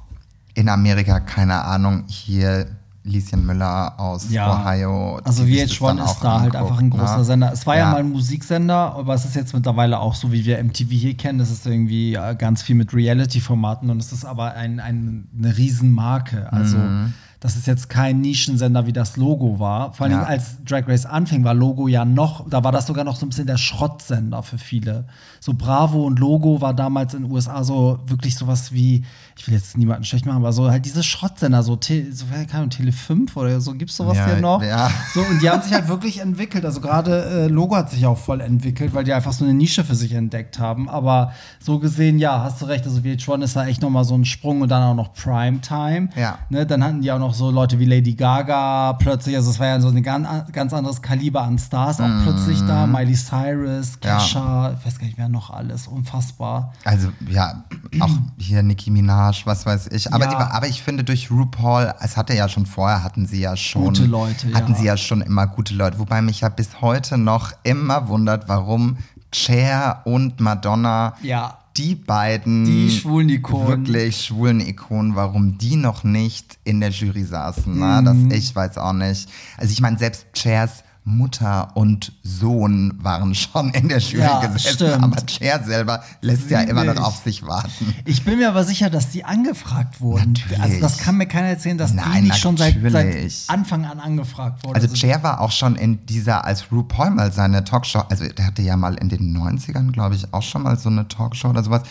[0.54, 2.66] in Amerika, keine Ahnung, hier
[3.04, 5.20] Lieschen Müller aus ja, Ohio.
[5.24, 7.24] Also VH1 ist da halt einfach ein großer ne?
[7.24, 7.52] Sender.
[7.52, 7.86] Es war ja.
[7.86, 7.90] ja.
[7.90, 11.38] mal ein Musiksender, aber es ist jetzt mittlerweile auch so, wie wir MTV hier kennen.
[11.38, 15.56] Das ist irgendwie äh, ganz viel mit Reality-Formaten und es ist aber ein, ein, eine
[15.56, 16.52] Riesenmarke.
[16.52, 19.92] Also mhm das ist jetzt kein Nischensender, wie das Logo war.
[19.94, 20.22] Vor allem ja.
[20.22, 23.30] als Drag Race anfing, war Logo ja noch, da war das sogar noch so ein
[23.30, 25.06] bisschen der Schrottsender für viele.
[25.40, 29.04] So Bravo und Logo war damals in den USA so wirklich sowas wie,
[29.36, 32.68] ich will jetzt niemanden schlecht machen, aber so halt diese Schrottsender, so, Te so keine
[32.68, 34.62] Tele 5 oder so, gibt's sowas ja, hier noch?
[34.62, 34.88] Ja.
[35.12, 36.64] So, und die haben sich halt wirklich entwickelt.
[36.64, 39.82] Also gerade äh, Logo hat sich auch voll entwickelt, weil die einfach so eine Nische
[39.82, 40.88] für sich entdeckt haben.
[40.88, 44.24] Aber so gesehen, ja, hast du recht, also VH1 ist da echt nochmal so ein
[44.24, 46.10] Sprung und dann auch noch Primetime.
[46.14, 46.38] Ja.
[46.48, 49.58] Ne, dann hatten die auch noch auch so Leute wie Lady Gaga plötzlich, also es
[49.58, 52.22] war ja so ein ganz, ganz anderes Kaliber an Stars auch mm.
[52.22, 52.86] plötzlich da.
[52.86, 54.74] Miley Cyrus, Kesha, ja.
[54.78, 56.72] ich weiß gar nicht, wer noch alles, unfassbar.
[56.84, 57.64] Also ja,
[58.00, 60.12] auch hier Nicki Minaj, was weiß ich.
[60.12, 60.30] Aber, ja.
[60.30, 63.84] die, aber ich finde durch RuPaul, es hatte ja schon vorher, hatten sie ja schon.
[63.84, 64.78] Gute Leute, Hatten ja.
[64.78, 65.98] sie ja schon immer gute Leute.
[65.98, 68.98] Wobei mich ja bis heute noch immer wundert, warum
[69.32, 73.68] Cher und Madonna ja die beiden die schwulen Ikonen.
[73.68, 78.02] wirklich schwulen Ikonen, warum die noch nicht in der Jury saßen, ne?
[78.04, 78.30] das mhm.
[78.30, 79.28] ich weiß auch nicht.
[79.56, 84.74] Also ich meine selbst Chairs Mutter und Sohn waren schon in der Jury ja, gesessen,
[84.74, 85.02] stimmt.
[85.02, 87.94] aber Cher selber lässt ja immer noch auf sich warten.
[88.04, 90.34] Ich bin mir aber sicher, dass die angefragt wurden.
[90.34, 90.60] Natürlich.
[90.60, 93.98] Also das kann mir keiner erzählen, dass Nein, die nicht schon seit, seit, Anfang an
[93.98, 94.76] angefragt wurden.
[94.76, 98.46] Also, also Cher war auch schon in dieser, als RuPaul mal seine Talkshow, also der
[98.46, 101.64] hatte ja mal in den 90ern, glaube ich, auch schon mal so eine Talkshow oder
[101.64, 101.82] sowas.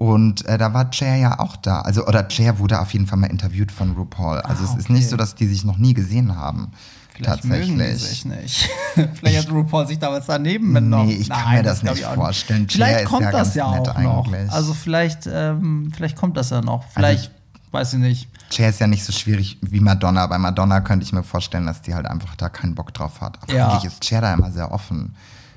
[0.00, 1.82] Und äh, da war Cher ja auch da.
[1.82, 4.38] Also, oder Cher wurde auf jeden Fall mal interviewt von RuPaul.
[4.40, 6.72] Also ah, es ist nicht so, dass die sich noch nie gesehen haben.
[7.20, 7.76] Vielleicht Tatsächlich.
[7.76, 8.70] Mögen die sich nicht.
[9.14, 11.08] Vielleicht hat RuPaul sich damals daneben mitgenommen.
[11.08, 12.68] Nee, ich Nein, kann mir das, das nicht vorstellen.
[12.68, 14.32] Vielleicht kommt ja das ja auch noch.
[14.48, 16.84] Also vielleicht, ähm, vielleicht kommt das ja noch.
[16.94, 18.28] Vielleicht, also, weiß ich nicht.
[18.50, 20.26] Cher ist ja nicht so schwierig wie Madonna.
[20.26, 23.38] Bei Madonna könnte ich mir vorstellen, dass die halt einfach da keinen Bock drauf hat.
[23.42, 23.68] Aber ja.
[23.68, 25.14] eigentlich ist Cher da immer sehr offen.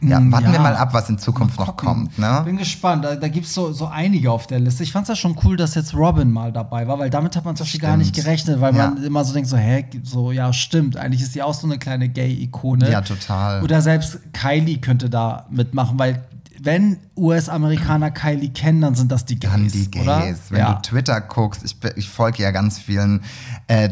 [0.10, 0.54] Ja, hm, warten ja.
[0.54, 2.18] wir mal ab, was in Zukunft noch kommt.
[2.18, 2.42] Ne?
[2.46, 3.06] Bin gespannt.
[3.06, 4.84] Da, da gibt es so, so einige auf der Liste.
[4.84, 7.46] Ich fand es ja schon cool, dass jetzt Robin mal dabei war, weil damit hat
[7.46, 8.90] man zum Beispiel gar nicht gerechnet, weil ja.
[8.90, 10.98] man immer so denkt, so, hä, so, ja, stimmt.
[10.98, 12.92] Eigentlich ist die auch so eine kleine Gay-Ikone.
[12.92, 13.64] Ja, total.
[13.64, 16.24] Oder selbst Kylie könnte da mitmachen, weil
[16.64, 19.52] wenn US-Amerikaner Kylie kennen, dann sind das die Gays.
[19.52, 20.04] Dann die Gays.
[20.06, 20.34] Oder?
[20.50, 20.74] Wenn ja.
[20.74, 23.22] du Twitter guckst, ich, ich folge ja ganz vielen
[23.68, 23.90] äh,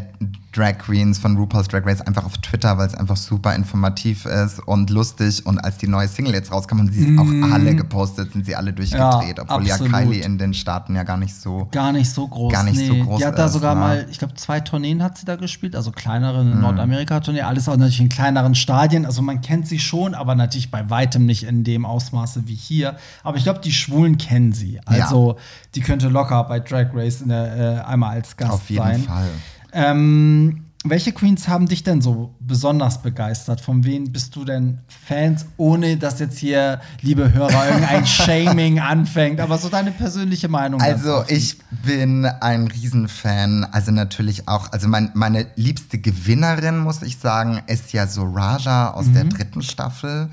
[0.54, 4.60] Drag Queens von RuPaul's Drag Race einfach auf Twitter, weil es einfach super informativ ist
[4.60, 5.46] und lustig.
[5.46, 7.20] Und als die neue Single jetzt rauskam und sie mm.
[7.20, 9.38] auch alle gepostet, sind sie alle durchgedreht.
[9.38, 9.94] Ja, obwohl absolut.
[9.94, 12.76] ja Kylie in den Staaten ja gar nicht so gar nicht so groß, gar nicht
[12.76, 12.88] nee.
[12.88, 13.80] so groß Die hat da sogar ne?
[13.80, 16.60] mal, ich glaube, zwei Tourneen hat sie da gespielt, also kleinere mm.
[16.60, 19.06] Nordamerika-Tournee, alles auch natürlich in kleineren Stadien.
[19.06, 22.98] Also man kennt sie schon, aber natürlich bei weitem nicht in dem Ausmaße wie hier.
[23.24, 24.82] Aber ich glaube, die Schwulen kennen sie.
[24.86, 25.44] Also ja.
[25.76, 28.60] die könnte locker bei Drag Race der, äh, einmal als Gast sein.
[28.60, 29.04] Auf jeden sein.
[29.04, 29.30] Fall.
[29.73, 33.62] Ähm, welche Queens haben dich denn so besonders begeistert?
[33.62, 39.39] Von wem bist du denn Fans, ohne dass jetzt hier, liebe Hörer, irgendein Shaming anfängt,
[39.39, 40.81] aber so deine persönliche Meinung?
[40.81, 47.19] Also ich bin ein Riesenfan, also natürlich auch, also mein, meine liebste Gewinnerin, muss ich
[47.19, 49.13] sagen, ist ja so Raja aus mhm.
[49.13, 50.29] der dritten Staffel.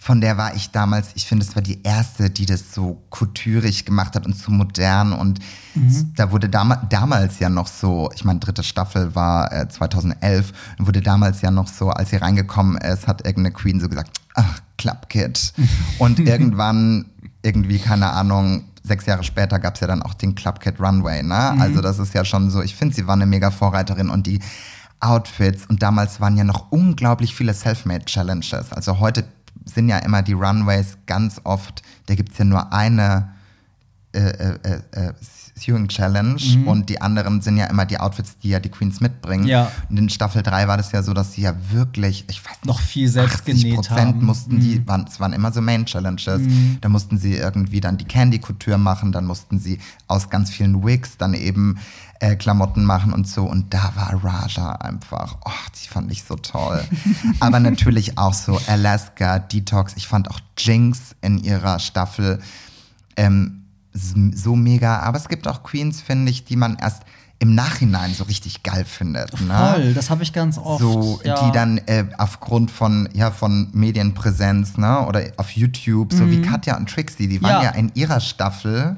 [0.00, 3.84] Von der war ich damals, ich finde, es war die erste, die das so kulturig
[3.84, 5.12] gemacht hat und so modern.
[5.12, 5.40] Und
[5.74, 6.12] mhm.
[6.14, 10.86] da wurde dam damals ja noch so, ich meine, dritte Staffel war äh, 2011, und
[10.86, 14.60] wurde damals ja noch so, als sie reingekommen ist, hat irgendeine Queen so gesagt, ach,
[14.76, 15.52] Club Kid.
[15.98, 17.06] und irgendwann,
[17.42, 21.24] irgendwie, keine Ahnung, sechs Jahre später gab es ja dann auch den Club Kid Runway.
[21.24, 21.52] Ne?
[21.54, 21.60] Mhm.
[21.60, 24.38] Also das ist ja schon so, ich finde, sie war eine mega Vorreiterin und die
[25.00, 28.72] Outfits und damals waren ja noch unglaublich viele Selfmade Challenges.
[28.72, 29.24] Also heute
[29.72, 33.32] sind ja immer die Runways ganz oft, da gibt es ja nur eine
[34.12, 35.12] äh, äh, äh, äh
[35.58, 36.68] Sewing Challenge mhm.
[36.68, 39.46] und die anderen sind ja immer die Outfits, die ja die Queens mitbringen.
[39.46, 39.70] Ja.
[39.88, 42.66] Und in Staffel 3 war das ja so, dass sie ja wirklich, ich weiß nicht,
[42.66, 44.24] noch viel selbst genäht haben.
[44.24, 44.60] mussten mhm.
[44.60, 46.42] die, waren, es waren immer so Main Challenges.
[46.42, 46.78] Mhm.
[46.80, 50.84] Da mussten sie irgendwie dann die Candy Couture machen, dann mussten sie aus ganz vielen
[50.84, 51.78] Wigs dann eben
[52.20, 53.44] äh, Klamotten machen und so.
[53.44, 55.50] Und da war Raja einfach, oh,
[55.82, 56.82] die fand ich so toll.
[57.40, 59.94] Aber natürlich auch so Alaska, Detox.
[59.96, 62.40] Ich fand auch Jinx in ihrer Staffel
[63.16, 65.00] ähm, so mega.
[65.00, 67.02] Aber es gibt auch Queens, finde ich, die man erst
[67.40, 69.40] im Nachhinein so richtig geil findet.
[69.40, 69.72] Ne?
[69.74, 70.80] Voll, das habe ich ganz oft.
[70.80, 71.46] So, ja.
[71.46, 76.76] die dann äh, aufgrund von, ja, von Medienpräsenz, ne, oder auf YouTube, so wie Katja
[76.76, 77.62] und Trixie, die waren Mhm.
[77.62, 77.70] Ja.
[77.72, 77.78] ja.
[77.78, 78.96] in ihrer Staffel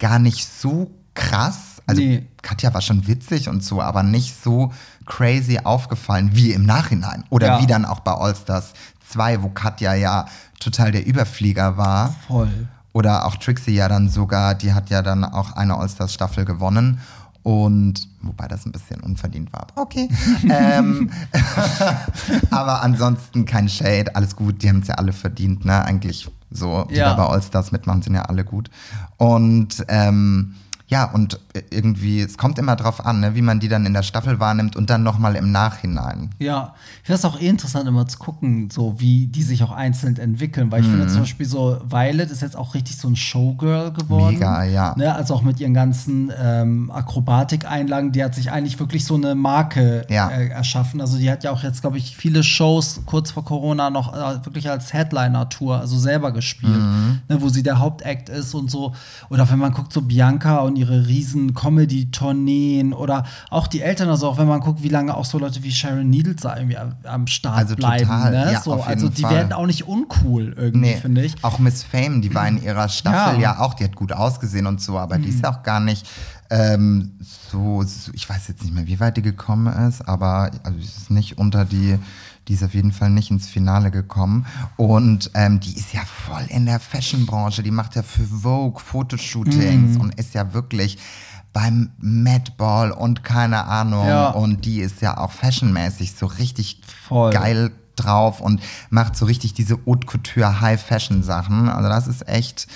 [0.00, 1.58] gar nicht so krass.
[1.88, 2.26] Also Nee.
[2.42, 4.72] Katja war schon witzig und so, aber nicht so
[5.06, 7.24] crazy aufgefallen wie im Nachhinein.
[7.30, 7.60] Oder Ja.
[7.62, 8.74] wie dann auch bei All Stars
[9.08, 10.26] 2, wo Katja ja
[10.60, 12.14] total der Überflieger war.
[12.26, 12.68] Voll.
[12.92, 17.00] Oder auch Trixie ja dann sogar, die hat ja dann auch eine All-Stars-Staffel gewonnen.
[17.42, 19.62] Und wobei das ein bisschen unverdient war.
[19.70, 20.08] aber Okay.
[20.50, 21.10] ähm,
[22.50, 24.62] aber ansonsten kein Shade, alles gut.
[24.62, 25.84] Die haben es ja alle verdient, ne?
[25.84, 26.86] Eigentlich so.
[26.90, 27.10] Die Ja.
[27.10, 28.70] da bei All-Stars mitmachen, sind ja alle gut.
[29.16, 30.54] Und ähm,
[30.88, 31.38] ja, und
[31.70, 34.74] irgendwie, es kommt immer drauf an, ne, wie man die dann in der Staffel wahrnimmt
[34.74, 36.30] und dann nochmal im Nachhinein.
[36.38, 39.70] Ja, ich finde es auch eh interessant, immer zu gucken, so wie die sich auch
[39.70, 40.90] einzeln entwickeln, weil ich Mhm.
[40.92, 44.34] finde zum Beispiel so, Violet ist jetzt auch richtig so ein Showgirl geworden.
[44.34, 44.94] Mega, ja.
[44.96, 49.34] Ne, also auch mit ihren ganzen ähm, Akrobatikeinlagen, die hat sich eigentlich wirklich so eine
[49.34, 50.28] Marke Ja.
[50.30, 51.00] äh, erschaffen.
[51.00, 54.44] Also die hat ja auch jetzt, glaube ich, viele Shows kurz vor Corona noch äh,
[54.44, 57.20] wirklich als Headliner-Tour, also selber gespielt, Mhm.
[57.28, 58.94] ne, wo sie der Hauptact ist und so.
[59.30, 64.28] Oder wenn man guckt, so Bianca und ihre riesen Comedy-Tourneen oder auch die Eltern, also
[64.28, 67.26] auch wenn man guckt, wie lange auch so Leute wie Sharon Needles da irgendwie am,
[67.26, 68.04] Start Also bleiben.
[68.04, 68.52] total, ne?
[68.52, 69.34] ja, so, auf jeden also die Fall.
[69.34, 71.34] werden auch nicht uncool irgendwie, finde ich.
[71.42, 73.54] Auch Miss Fame, die war in ihrer Staffel Ja.
[73.54, 73.58] ja.
[73.60, 76.06] auch, die hat gut ausgesehen und so, aber die ist ja auch gar nicht
[76.50, 77.12] ähm,
[77.50, 80.84] so, so, ich weiß jetzt nicht mehr, wie weit die gekommen ist, aber also, sie
[80.84, 81.98] ist nicht unter die,
[82.48, 84.46] die ist auf jeden Fall nicht ins Finale gekommen.
[84.76, 89.94] Und ähm, die ist ja voll in der Fashion-Branche, die macht ja für Vogue Fotoshootings
[89.96, 90.00] Mhm.
[90.00, 90.98] und ist ja wirklich
[91.52, 94.06] beim Mad Ball und keine Ahnung.
[94.06, 94.28] Ja.
[94.30, 97.32] Und die ist ja auch fashionmäßig so richtig Voll.
[97.32, 101.68] geil drauf und macht so richtig diese Haute Couture High Fashion Sachen.
[101.68, 102.68] Also das ist echt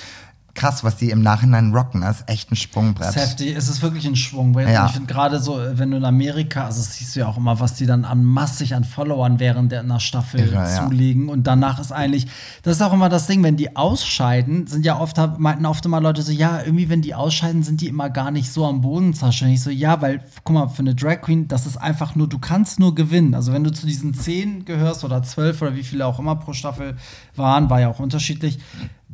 [0.55, 2.03] krass, was die im Nachhinein rocken.
[2.03, 3.11] Das ist echt ein Sprungbrett.
[3.11, 4.69] Ist heftig, es ist wirklich ein Schwungbrett.
[4.69, 4.87] Ja.
[4.87, 7.59] Ich finde gerade so, wenn du in Amerika, also das siehst du ja auch immer,
[7.61, 10.85] was die dann an massig an Followern während der einer Staffel Irre, ja.
[10.85, 11.29] zulegen.
[11.29, 12.27] Und danach ist eigentlich,
[12.63, 16.01] das ist auch immer das Ding, wenn die ausscheiden, sind ja oft, meinten oft immer
[16.01, 19.15] Leute so, ja, irgendwie, wenn die ausscheiden, sind die immer gar nicht so am Boden
[19.15, 19.51] zerstört.
[19.53, 22.39] Ich so, ja, weil, guck mal, für eine Drag Queen, das ist einfach nur, du
[22.39, 23.35] kannst nur gewinnen.
[23.35, 26.53] Also wenn du zu diesen zehn gehörst oder zwölf oder wie viele auch immer pro
[26.53, 26.97] Staffel
[27.37, 28.59] waren, war ja auch unterschiedlich.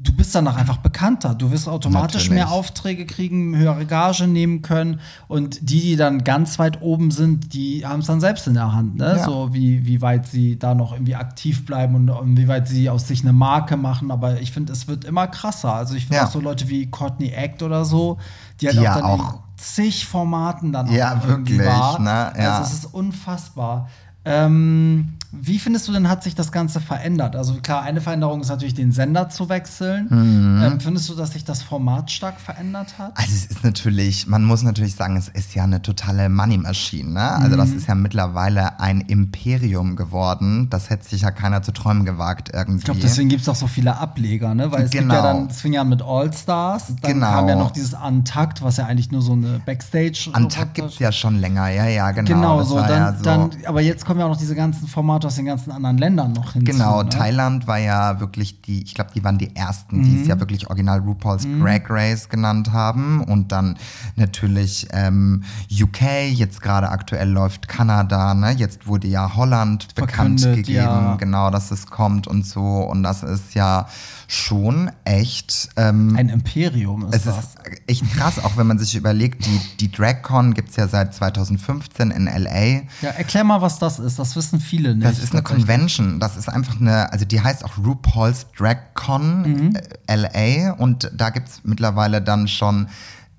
[0.01, 1.35] Du bist danach einfach bekannter.
[1.35, 2.31] Du wirst automatisch Natürlich.
[2.31, 5.01] mehr Aufträge kriegen, höhere Gage nehmen können.
[5.27, 8.73] Und die, die dann ganz weit oben sind, die haben es dann selbst in der
[8.73, 8.97] Hand.
[8.97, 9.17] Ne?
[9.17, 9.25] Ja.
[9.25, 12.89] So wie, wie weit sie da noch irgendwie aktiv bleiben und, und wie weit sie
[12.91, 14.11] aus sich eine Marke machen.
[14.11, 15.75] Aber ich finde, es wird immer krasser.
[15.75, 16.27] Also ich finde Ja.
[16.27, 18.19] auch so Leute wie Courtney Act oder so,
[18.61, 21.69] die halt Die auch ja dann auch- in zig Formaten dann Ja, auch irgendwie wirklich,
[21.77, 21.99] war.
[21.99, 22.33] ne?
[22.41, 22.59] Ja.
[22.59, 23.89] Also es ist unfassbar.
[24.25, 27.37] Ähm, wie findest du denn, hat sich das Ganze verändert?
[27.37, 30.07] Also klar, eine Veränderung ist natürlich, den Sender zu wechseln.
[30.09, 30.63] Mhm.
[30.63, 33.13] Ähm, findest du, dass sich das Format stark verändert hat?
[33.15, 37.11] Also es ist natürlich, man muss natürlich sagen, es ist ja eine totale Money-Maschine.
[37.13, 37.31] Ne?
[37.33, 37.77] Also das Mhm.
[37.77, 40.69] ist ja mittlerweile ein Imperium geworden.
[40.71, 42.79] Das hätte sich ja keiner zu träumen gewagt irgendwie.
[42.79, 44.73] Ich glaube, deswegen gibt es auch so viele Ableger, ne?
[44.73, 45.23] Weil es gibt ja Genau.
[45.23, 47.31] dann, es fing ja mit All-Stars, dann Genau.
[47.31, 50.99] kam ja noch dieses Untakt, was ja eigentlich nur so eine Backstage Antakt gibt es
[50.99, 52.29] ja schon länger, ja, ja, genau.
[52.29, 53.23] Genau, Das so dann, ja so.
[53.25, 56.33] dann, aber jetzt kommen ja auch noch diese ganzen Formate aus den ganzen anderen Ländern
[56.33, 56.73] noch hinzu.
[56.73, 57.09] Genau, ne?
[57.09, 60.29] Thailand war ja wirklich die, ich glaube, die waren die ersten, die es Mhm.
[60.29, 63.23] ja wirklich original RuPaul's Drag Race genannt haben.
[63.23, 63.77] Und dann
[64.17, 66.03] natürlich ähm, UK,
[66.33, 68.53] jetzt gerade aktuell läuft Kanada, ne?
[68.53, 71.17] Jetzt wurde ja Holland bekannt Verkündet, gegeben, ja.
[71.17, 72.61] genau, dass es kommt und so.
[72.61, 73.87] Und das ist ja
[74.27, 75.71] schon echt.
[75.77, 77.39] Ähm, Ein Imperium ist es das.
[77.39, 81.15] ist echt krass, auch wenn man sich überlegt, die, die DragCon gibt es ja seit
[81.15, 82.83] 2015 in LA.
[83.03, 84.19] Ja, erklär mal, was das ist.
[84.19, 85.05] Das wissen viele nicht.
[85.09, 85.43] Das ist eine.
[85.43, 86.21] Convention.
[86.21, 91.31] Das ist einfach eine, also die heißt auch RuPaul's Drag Con äh, LA und da
[91.31, 92.89] gibt es mittlerweile dann schon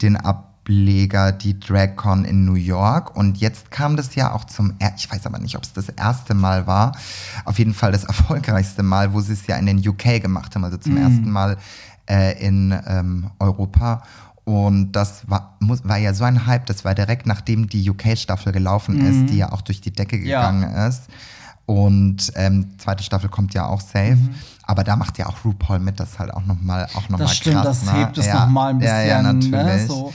[0.01, 3.15] den Ableger, die DragCon in New York.
[3.15, 5.89] Und jetzt kam das ja auch zum, er ich weiß aber nicht, ob es das
[5.89, 6.95] erste Mal war,
[7.45, 10.63] auf jeden Fall das erfolgreichste Mal, wo sie es ja in den UK gemacht haben,
[10.63, 11.57] also zum ersten Mal
[12.09, 14.03] äh, in ähm, Europa.
[14.45, 18.51] Und das war, muss, war ja so ein Hype, das war direkt nachdem die UK-Staffel
[18.51, 20.39] gelaufen ist, die ja auch durch die Decke Ja.
[20.49, 21.03] gegangen ist.
[21.69, 24.17] Und ähm, zweite Staffel kommt ja auch safe.
[24.63, 27.25] Aber da macht ja auch RuPaul mit, das ist halt auch nochmal auch noch mal
[27.25, 27.81] Das stimmt, krass.
[27.83, 27.99] das ne?
[27.99, 29.87] hebt es ja, noch mal ein Ja, ja, bisschen, ne, natürlich.
[29.87, 30.11] so.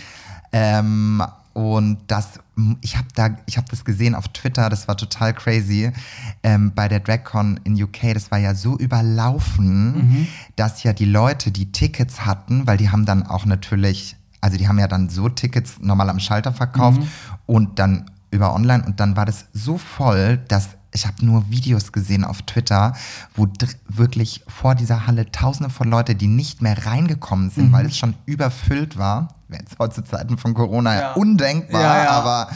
[0.53, 2.41] Ähm, und das,
[2.81, 5.93] ich habe da, ich habe das gesehen auf Twitter, das war total crazy.
[6.43, 10.29] Ähm, bei der DragCon in UK, das war ja so überlaufen, Mhm.
[10.57, 14.67] dass ja die Leute, die Tickets hatten, weil die haben dann auch natürlich, also die
[14.67, 17.07] haben ja dann so Tickets normal am Schalter verkauft Mhm.
[17.47, 21.91] und dann über online und dann war das so voll, dass ich habe nur Videos
[21.91, 22.95] gesehen auf Twitter,
[23.35, 23.49] wo
[23.89, 28.15] wirklich vor dieser Halle tausende von Leute, die nicht mehr reingekommen sind, weil es schon
[28.27, 29.35] überfüllt war.
[29.49, 31.13] wäre jetzt heute zu Zeiten von Corona ja.
[31.15, 32.11] undenkbar, ja, ja.
[32.11, 32.49] aber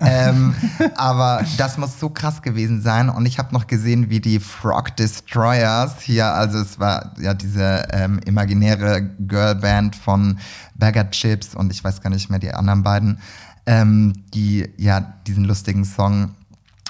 [0.00, 0.54] ähm,
[0.96, 3.08] aber das muss so krass gewesen sein.
[3.08, 7.88] Und ich habe noch gesehen, wie die Frog Destroyers hier, also es war ja diese
[7.92, 10.38] ähm, imaginäre Girlband von
[10.74, 13.20] Bagger Chips und ich weiß gar nicht mehr die anderen beiden,
[13.64, 16.34] ähm, die ja diesen lustigen Song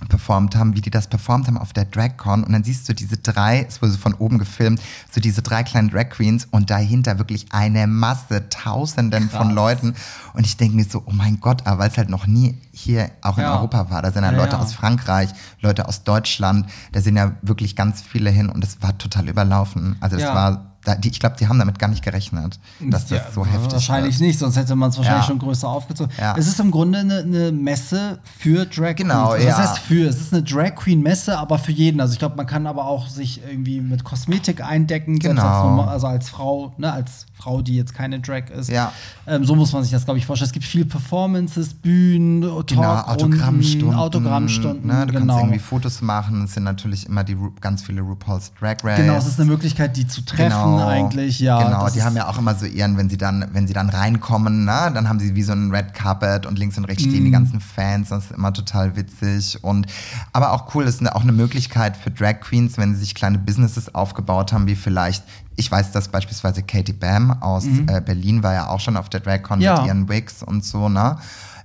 [0.09, 3.17] performt haben, wie die das performt haben auf der DragCon und dann siehst du diese
[3.17, 4.81] drei, es wurde so von oben gefilmt,
[5.11, 9.39] so diese drei kleinen Drag Queens und dahinter wirklich eine Masse, Tausenden Krass.
[9.39, 9.95] von Leuten
[10.35, 13.11] und ich denke mir so, oh mein Gott, aber weil es halt noch nie hier
[13.23, 13.57] auch in ja.
[13.57, 14.59] Europa war, da sind ja, ja Leute ja.
[14.63, 15.31] aus Frankreich,
[15.61, 19.97] Leute aus Deutschland, da sind ja wirklich ganz viele hin und es war total überlaufen,
[20.01, 23.45] also es war ich glaube, die haben damit gar nicht gerechnet, dass das ja, so
[23.45, 23.73] heftig ist.
[23.73, 24.29] Wahrscheinlich wird.
[24.29, 25.29] nicht, sonst hätte man es wahrscheinlich ja.
[25.29, 26.13] schon größer aufgezogen.
[26.19, 26.37] Ja.
[26.37, 28.97] Es ist im Grunde eine, eine Messe für Drag Queens.
[28.97, 29.57] Genau, also, ja.
[29.57, 32.01] Das heißt für, es ist eine Drag Queen Messe, aber für jeden.
[32.01, 35.81] Also ich glaube, man kann aber auch sich irgendwie mit Kosmetik eindecken, genau.
[35.81, 38.71] als, also als Frau, ne, als Frau, die jetzt keine Drag ist.
[38.71, 38.93] Ja.
[39.27, 40.47] Ähm, so muss man sich das, glaube ich, vorstellen.
[40.47, 43.95] Es gibt viel Performances, Bühnen, Talk genau, Autogrammstunden.
[43.95, 45.07] Autogrammstunden, ne?
[45.07, 45.35] Du genau.
[45.35, 46.45] kannst irgendwie Fotos machen.
[46.45, 48.99] Es sind natürlich immer die ganz viele RuPaul's Drag Race.
[48.99, 51.41] Genau, es ist eine Möglichkeit, die zu treffen genau, eigentlich.
[51.41, 53.89] Ja, genau, die haben ja auch immer so ihren, wenn sie dann, wenn sie dann
[53.89, 54.91] reinkommen, ne?
[54.93, 57.27] dann haben sie wie so ein Red Carpet und links und rechts stehen mm.
[57.27, 58.09] die ganzen Fans.
[58.11, 59.63] Das ist immer total witzig.
[59.63, 59.87] Und
[60.33, 63.39] aber auch cool, das ist auch eine Möglichkeit für Drag Queens, wenn sie sich kleine
[63.39, 65.25] Businesses aufgebaut haben, wie vielleicht
[65.57, 67.89] ich weiß, dass beispielsweise Katie Bam aus mhm.
[67.89, 69.79] äh, Berlin war ja auch schon auf der DragCon ja.
[69.79, 71.17] mit ihren Wigs und so, ne?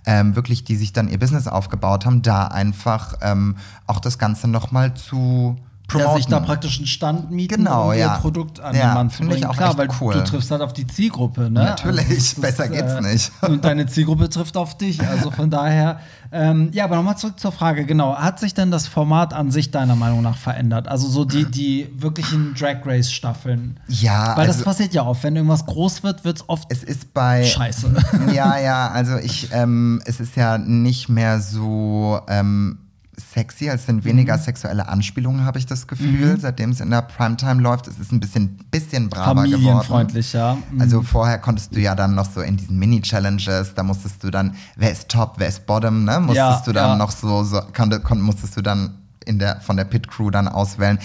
[0.04, 4.48] Ähm, wirklich, die sich dann ihr Business aufgebaut haben, da einfach ähm, auch das Ganze
[4.48, 5.58] nochmal zu
[5.92, 6.12] promoten.
[6.12, 8.16] Ja, sich da praktisch einen Stand mieten genau, und ja.
[8.16, 9.38] ihr Produkt an ja, den Mann zu bringen.
[9.38, 10.14] Ich auch Klar, weil cool.
[10.14, 11.50] du triffst halt auf die Zielgruppe.
[11.50, 11.64] Ne?
[11.64, 13.32] Natürlich, also besser ist, geht's äh, nicht.
[13.42, 15.02] Und deine Zielgruppe trifft auf dich.
[15.02, 16.00] Also von daher,
[16.32, 18.16] ähm, ja, aber nochmal zurück zur Frage, genau.
[18.16, 20.88] Hat sich denn das Format an sich deiner Meinung nach verändert?
[20.88, 23.80] Also so die, die wirklichen Drag Race Staffeln.
[23.88, 24.38] Ja.
[24.38, 25.24] Weil also, das passiert ja oft.
[25.24, 27.94] Wenn irgendwas groß wird, wird es oft es ist bei, scheiße.
[28.34, 32.78] Ja, ja, also ich, ähm, es ist ja nicht mehr so, ähm,
[33.34, 34.42] sexy, es sind weniger mhm.
[34.42, 36.40] sexuelle Anspielungen, habe ich das Gefühl, mhm.
[36.40, 37.88] seitdem es in der Primetime läuft.
[37.88, 40.64] Es ist ein bisschen, bisschen braver Familienfreundlich, geworden.
[40.70, 40.76] ja.
[40.76, 40.82] Mhm.
[40.82, 44.56] Also vorher konntest du ja dann noch so in diesen Mini-Challenges, da musstest du dann,
[44.76, 46.20] wer ist Top, wer ist Bottom, ne?
[46.20, 46.96] Musstest ja, du dann ja.
[46.96, 50.48] noch so, so kon, kon, musstest du dann in der, von der Pit Crew dann
[50.48, 51.00] auswählen.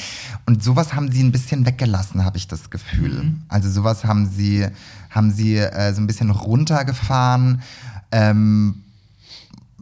[0.46, 3.22] Und sowas haben sie ein bisschen weggelassen, habe ich das Gefühl.
[3.22, 3.42] Mhm.
[3.48, 4.66] Also sowas haben sie,
[5.10, 7.62] haben sie äh, so ein bisschen runtergefahren.
[8.12, 8.82] Ähm,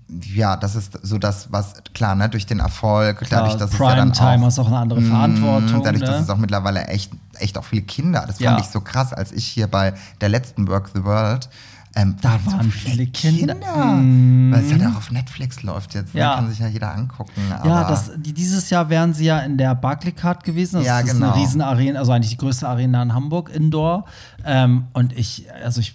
[0.09, 3.91] ja, das ist so das, was, klar, ne, durch den Erfolg, klar, dadurch, dass Prime
[3.91, 5.83] es ja dann Time auch, ist auch eine andere mm, Verantwortung.
[5.83, 6.09] Dadurch, ne?
[6.09, 8.51] dass es auch mittlerweile echt, echt auch viele Kinder, das ja.
[8.51, 11.49] fand ich so krass, als ich hier bei der letzten Work the World
[11.97, 13.55] ähm, da waren so viele Kinder.
[13.55, 13.77] Kinder.
[13.77, 14.53] Mm.
[14.53, 16.15] Weil es ja auch auf Netflix läuft jetzt.
[16.15, 16.21] Ne?
[16.21, 16.35] Ja.
[16.35, 17.41] kann sich ja jeder angucken.
[17.65, 20.79] ja, das, die, dieses Jahr wären sie ja in der Barclaycard gewesen.
[20.79, 21.33] Das ja, ist genau.
[21.33, 24.07] eine Riesenarena, also eigentlich die größte Arena in Hamburg, Indoor.
[24.45, 25.95] Ähm, und ich, also ich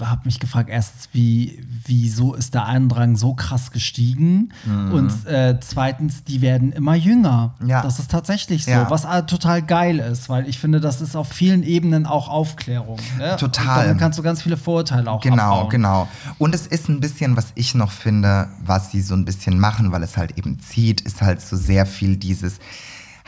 [0.00, 4.52] habe mich gefragt, erstens, wie, wieso ist der Andrang so krass gestiegen?
[4.64, 4.92] Mhm.
[4.92, 7.54] Und äh, zweitens, die werden immer jünger.
[7.66, 7.82] Ja.
[7.82, 8.90] Das ist tatsächlich so, ja.
[8.90, 12.98] was äh, total geil ist, weil ich finde, das ist auf vielen Ebenen auch Aufklärung.
[13.18, 13.36] Ne?
[13.36, 13.80] Total.
[13.80, 15.70] Und dann kannst du ganz viele Vorurteile auch Genau, abbauen.
[15.70, 16.08] genau.
[16.38, 19.92] Und es ist ein bisschen, was ich noch finde, was sie so ein bisschen machen,
[19.92, 22.58] weil es halt eben zieht, ist halt so sehr viel dieses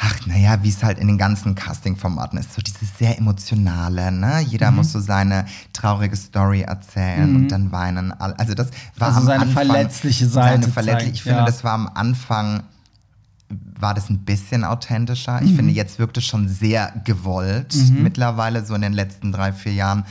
[0.04, 4.40] ach, naja, wie es halt in den ganzen Casting-Formaten ist, so dieses sehr emotionale, ne?
[4.40, 4.78] Jeder mhm.
[4.78, 7.36] muss so seine traurige Story erzählen mhm.
[7.36, 8.12] und dann weinen.
[8.12, 10.62] Also das war also am seine Anfang, verletzliche Seite.
[10.62, 11.46] Seine verletzliche, ich finde, ja.
[11.46, 12.64] das war am Anfang
[13.78, 15.40] war das ein bisschen authentischer.
[15.40, 15.46] Mhm.
[15.46, 18.02] Ich finde, jetzt wirkt es schon sehr gewollt mhm.
[18.02, 20.04] mittlerweile, so in den letzten drei, vier Jahren.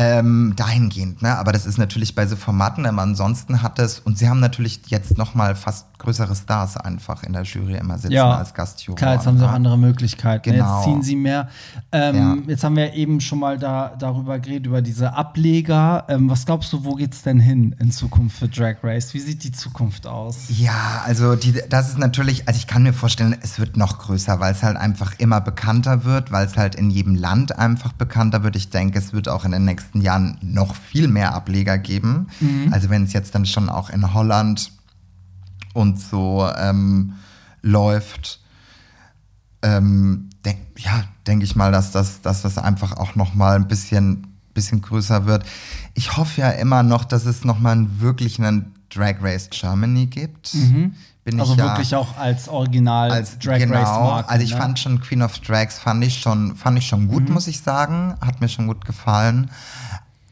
[0.00, 1.36] Ähm, dahingehend, ne?
[1.36, 4.80] Aber das ist natürlich bei so Formaten, aber ansonsten hat es, und sie haben natürlich
[4.86, 8.96] jetzt nochmal fast größere Stars einfach in der Jury immer sitzen ja, als Gastjuror.
[8.96, 10.52] Klar, jetzt haben sie auch andere Möglichkeiten.
[10.52, 10.76] Genau.
[10.76, 11.48] Jetzt ziehen sie mehr.
[11.90, 12.36] Ähm, ja.
[12.46, 16.04] Jetzt haben wir eben schon mal da, darüber geredet, über diese Ableger.
[16.08, 19.12] Ähm, was glaubst du, wo geht es denn hin in Zukunft für Drag Race?
[19.14, 20.44] Wie sieht die Zukunft aus?
[20.48, 24.38] Ja, also die, das ist natürlich, also ich kann mir vorstellen, es wird noch größer,
[24.38, 28.44] weil es halt einfach immer bekannter wird, weil es halt in jedem Land einfach bekannter
[28.44, 28.54] wird.
[28.54, 32.28] Ich denke, es wird auch in den nächsten nächsten Jahren noch viel mehr Ableger geben.
[32.40, 32.72] Mhm.
[32.72, 34.72] Also wenn es jetzt dann schon auch in Holland
[35.74, 37.14] und so ähm,
[37.62, 38.40] läuft,
[39.62, 43.68] ähm, denk, ja, denke ich mal, dass das, dass das einfach auch noch mal ein
[43.68, 45.44] bisschen, bisschen größer wird.
[45.94, 50.54] Ich hoffe ja immer noch, dass es noch mal einen wirklichen Drag Race Germany gibt.
[50.54, 50.94] Mhm.
[51.38, 54.28] Also wirklich ja, auch als Original als, Drag genau, Race Marke.
[54.28, 54.56] Also ich ne?
[54.56, 57.34] fand schon Queen of Drags fand ich schon fand ich schon gut, mhm.
[57.34, 59.50] muss ich sagen, hat mir schon gut gefallen.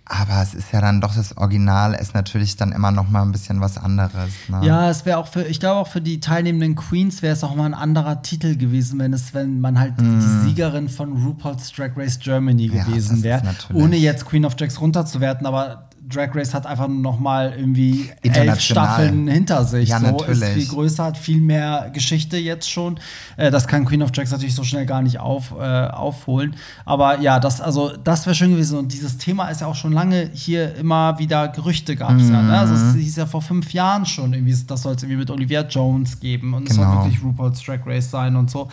[0.08, 3.32] Aber es ist ja dann doch das Original, ist natürlich dann immer noch mal ein
[3.32, 4.30] bisschen was anderes.
[4.46, 4.60] Ne?
[4.62, 7.56] Ja, es wäre auch für, ich glaube auch für die teilnehmenden Queens wäre es auch
[7.56, 10.20] mal ein anderer Titel gewesen, wenn es, wenn man halt mm.
[10.20, 13.42] die Siegerin von RuPaul's Drag Race Germany gewesen ja, wäre.
[13.74, 18.60] Ohne jetzt Queen of Drags runterzuwerten, aber Drag Race hat einfach noch mal irgendwie elf
[18.60, 19.88] Staffeln hinter sich.
[19.88, 20.42] Ja, so natürlich.
[20.42, 23.00] ist viel größer, hat viel mehr Geschichte jetzt schon.
[23.36, 26.54] Äh, das kann Queen of Drags natürlich so schnell gar nicht auf, äh, aufholen.
[26.84, 28.78] Aber ja, das, also, das wäre schön gewesen.
[28.78, 32.32] Und dieses Thema ist ja auch schon lange hier immer wieder Gerüchte gab es mhm.
[32.32, 32.42] ja.
[32.42, 32.58] Ne?
[32.58, 35.62] Also es hieß ja vor fünf Jahren schon irgendwie, das soll es irgendwie mit Olivia
[35.62, 37.04] Jones geben und es soll genau.
[37.04, 38.68] wirklich RuPaul's Drag Race sein und so.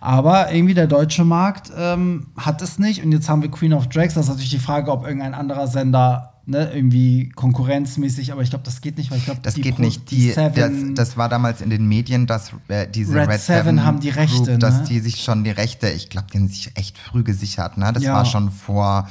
[0.00, 3.02] Aber irgendwie der deutsche Markt ähm, hat es nicht.
[3.02, 4.14] Und jetzt haben wir Queen of Drags.
[4.14, 8.66] Das ist natürlich die Frage, ob irgendein anderer Sender Ne, irgendwie konkurrenzmäßig, aber ich glaube,
[8.66, 10.10] das geht nicht, weil ich glaube, das geht Pro nicht.
[10.10, 13.64] Die, die das, das, war damals in den Medien, dass äh, diese Red, Red Seven,
[13.64, 14.84] Seven haben die Rechte, Group, dass ne?
[14.90, 17.78] die sich schon die Rechte, ich glaube, die haben sich echt früh gesichert.
[17.78, 17.90] Ne?
[17.94, 18.12] Das ja.
[18.12, 19.08] war schon vor,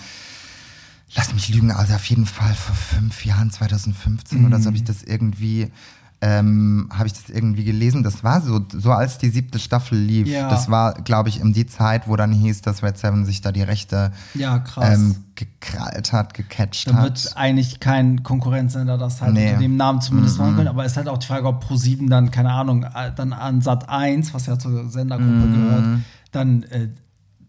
[1.16, 4.46] lass mich lügen, also auf jeden Fall vor fünf Jahren, 2015 mhm.
[4.46, 5.72] oder so habe ich das irgendwie
[6.24, 8.02] ähm, habe ich das irgendwie gelesen.
[8.02, 10.26] Das war so, so als die siebte Staffel lief.
[10.26, 10.50] Ja.
[10.50, 13.52] Das war, glaube ich, um die Zeit, wo dann hieß, dass Red Seven sich da
[13.52, 17.00] die Rechte ja, ähm, gekrallt hat, gecatcht da hat.
[17.00, 19.50] Da wird eigentlich kein Konkurrenzsender das halt nee.
[19.50, 20.44] unter dem Namen zumindest mm -mm.
[20.46, 20.68] machen können.
[20.70, 23.60] Aber es ist halt auch die Frage, ob Pro7 dann, keine Ahnung, äh, dann an
[23.60, 25.86] Sat 1, was ja zur Sendergruppe mm gehört,
[26.32, 26.88] dann äh,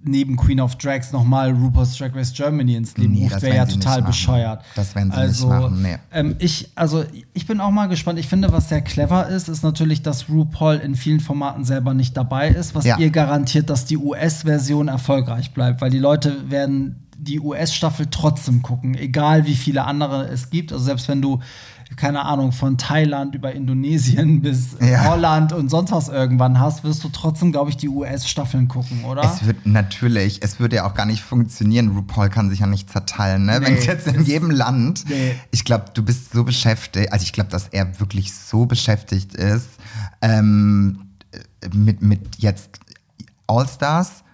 [0.04, 3.66] neben Queen of Drags nochmal Rupert's Drag Race Germany ins Leben nee, ruft, wäre ja
[3.66, 4.62] total bescheuert.
[4.76, 5.96] Das werden sie also, nicht machen, nee.
[6.12, 8.18] Ähm, ich, also, ich bin auch mal gespannt.
[8.18, 12.16] Ich finde, was sehr clever ist, ist natürlich, dass RuPaul in vielen Formaten selber nicht
[12.16, 12.98] dabei ist, was ja.
[12.98, 18.94] ihr garantiert, dass die US-Version erfolgreich bleibt, weil die Leute werden die US-Staffel trotzdem gucken,
[18.94, 20.72] egal wie viele andere es gibt.
[20.72, 21.40] Also selbst wenn du
[21.96, 25.04] keine Ahnung, von Thailand über Indonesien bis ja.
[25.04, 29.22] Holland und sonst was irgendwann hast, wirst du trotzdem, glaube ich, die US-Staffeln gucken, oder?
[29.22, 31.90] Es wird natürlich, es würde ja auch gar nicht funktionieren.
[31.96, 33.60] RuPaul kann sich ja nicht zerteilen, ne?
[33.60, 35.34] Nee, Wenn es jetzt in jedem Land, nee.
[35.50, 39.68] ich glaube, du bist so beschäftigt, also ich glaube, dass er wirklich so beschäftigt ist
[40.22, 41.10] ähm,
[41.72, 42.80] mit, mit jetzt
[43.46, 44.24] All-Stars,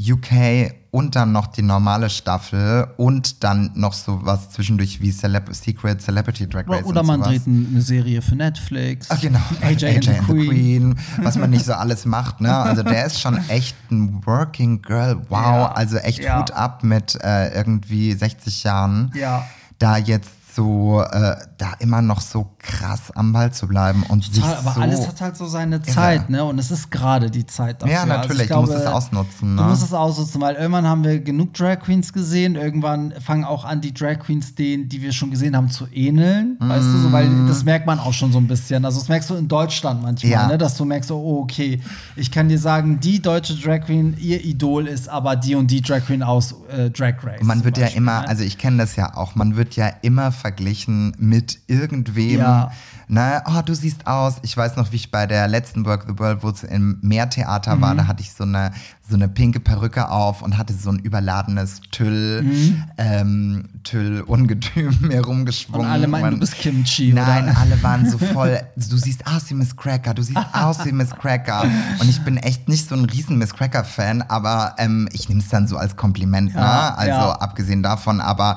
[0.00, 5.48] UK und dann noch die normale Staffel und dann noch so was zwischendurch wie Celeb
[5.54, 6.84] Secret Celebrity Drag Race.
[6.84, 9.06] Oder man dreht eine Serie für Netflix.
[9.10, 10.48] Ach genau, AJ, AJ and, and, the, Queen.
[10.48, 10.98] Queen.
[11.22, 12.42] was man nicht so alles macht.
[12.42, 12.54] Ne?
[12.54, 15.16] Also der ist schon echt ein Working Girl.
[15.30, 15.72] Wow, ja.
[15.72, 16.38] also echt ja.
[16.38, 19.10] Hut ab mit äh, irgendwie 60 Jahren.
[19.14, 19.46] Ja.
[19.78, 24.50] Da jetzt so äh, da immer noch so krass am Ball zu bleiben und Total,
[24.50, 26.44] sich aber so alles hat halt so seine Zeit, ne?
[26.44, 27.94] Und es ist gerade die Zeit dafür.
[27.94, 29.54] Ja, also natürlich, also glaube, du musst es ausnutzen.
[29.54, 29.62] Ne?
[29.62, 33.64] Du musst es ausnutzen, weil irgendwann haben wir genug Drag Queens gesehen, irgendwann fangen auch
[33.64, 36.56] an, die Drag Queens, denen, die wir schon gesehen haben, zu ähneln.
[36.58, 36.68] Mm.
[36.68, 37.46] Weißt du, so, weil mm.
[37.46, 38.84] das merkt man auch schon so ein bisschen.
[38.84, 40.46] Also das merkst du in Deutschland manchmal, ja.
[40.48, 40.58] ne?
[40.58, 41.80] Dass du merkst, oh, okay,
[42.16, 45.80] ich kann dir sagen, die deutsche Drag Queen, ihr Idol ist aber die und die
[45.80, 47.42] Drag Queen aus äh, Drag Race.
[47.42, 48.28] Man wird ja immer, ne?
[48.28, 51.14] also ich kenne das ja auch, man wird ja immer verglichen verglichen
[51.52, 52.40] mit irgendwem.
[52.40, 52.70] Ja.
[53.08, 54.36] Na, oh, du siehst aus.
[54.42, 57.76] Ich weiß noch, wie ich bei der letzten Work the World, wo es im Meertheater
[57.76, 57.80] mhm.
[57.82, 58.70] war, da hatte ich so eine,
[59.06, 62.84] so eine pinke Perücke auf und hatte so ein überladenes Tüll, mhm.
[62.96, 65.86] ähm, Tüll-Ungetüm herumgeschwungen.
[65.86, 67.58] Und alle meinen, du bist Kimchi, Nein, oder?
[67.58, 71.10] alle waren so voll, du siehst aus wie Miss Cracker, du siehst aus wie Miss
[71.10, 71.64] Cracker.
[72.00, 75.48] Und ich bin echt nicht so ein riesen Miss Cracker-Fan, aber ähm, ich nehme es
[75.48, 76.98] dann so als Kompliment, ja, ne?
[76.98, 77.32] Also ja.
[77.32, 78.56] abgesehen davon, aber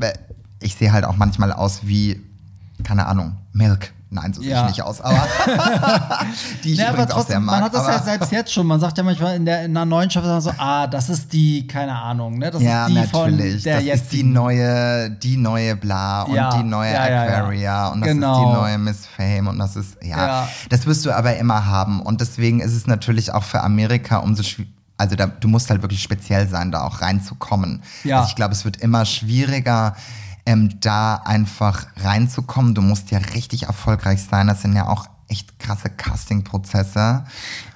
[0.00, 0.12] äh,
[0.60, 2.20] ich sehe halt auch manchmal aus wie,
[2.84, 3.92] keine Ahnung, Milk.
[4.14, 4.48] Nein, so ja.
[4.48, 5.26] sehe ich nicht aus, aber
[6.62, 7.54] die ich ja, aber trotzdem, auch sehr mag.
[7.56, 8.64] Man hat das ja selbst jetzt schon.
[8.64, 11.66] Man sagt ja manchmal in, der, in einer neuen Staffel so, ah, das ist die,
[11.66, 12.52] keine Ahnung, ne?
[12.52, 13.54] Das ja, ist die natürlich.
[13.54, 16.56] Von der das ist die neue, die neue Bla und ja.
[16.56, 18.32] die neue Aquaria und das genau.
[18.34, 22.00] ist die neue Miss Fame und das ist, ja, das wirst du aber immer haben
[22.00, 25.82] und deswegen ist es natürlich auch für Amerika umso schwieriger also da, du musst halt
[25.82, 27.82] wirklich speziell sein, da auch reinzukommen.
[28.04, 28.18] Ja.
[28.18, 29.96] Also ich glaube, es wird immer schwieriger,
[30.46, 32.74] ähm, da einfach reinzukommen.
[32.74, 34.46] Du musst ja richtig erfolgreich sein.
[34.46, 37.24] Das sind ja auch echt krasse Casting-Prozesse.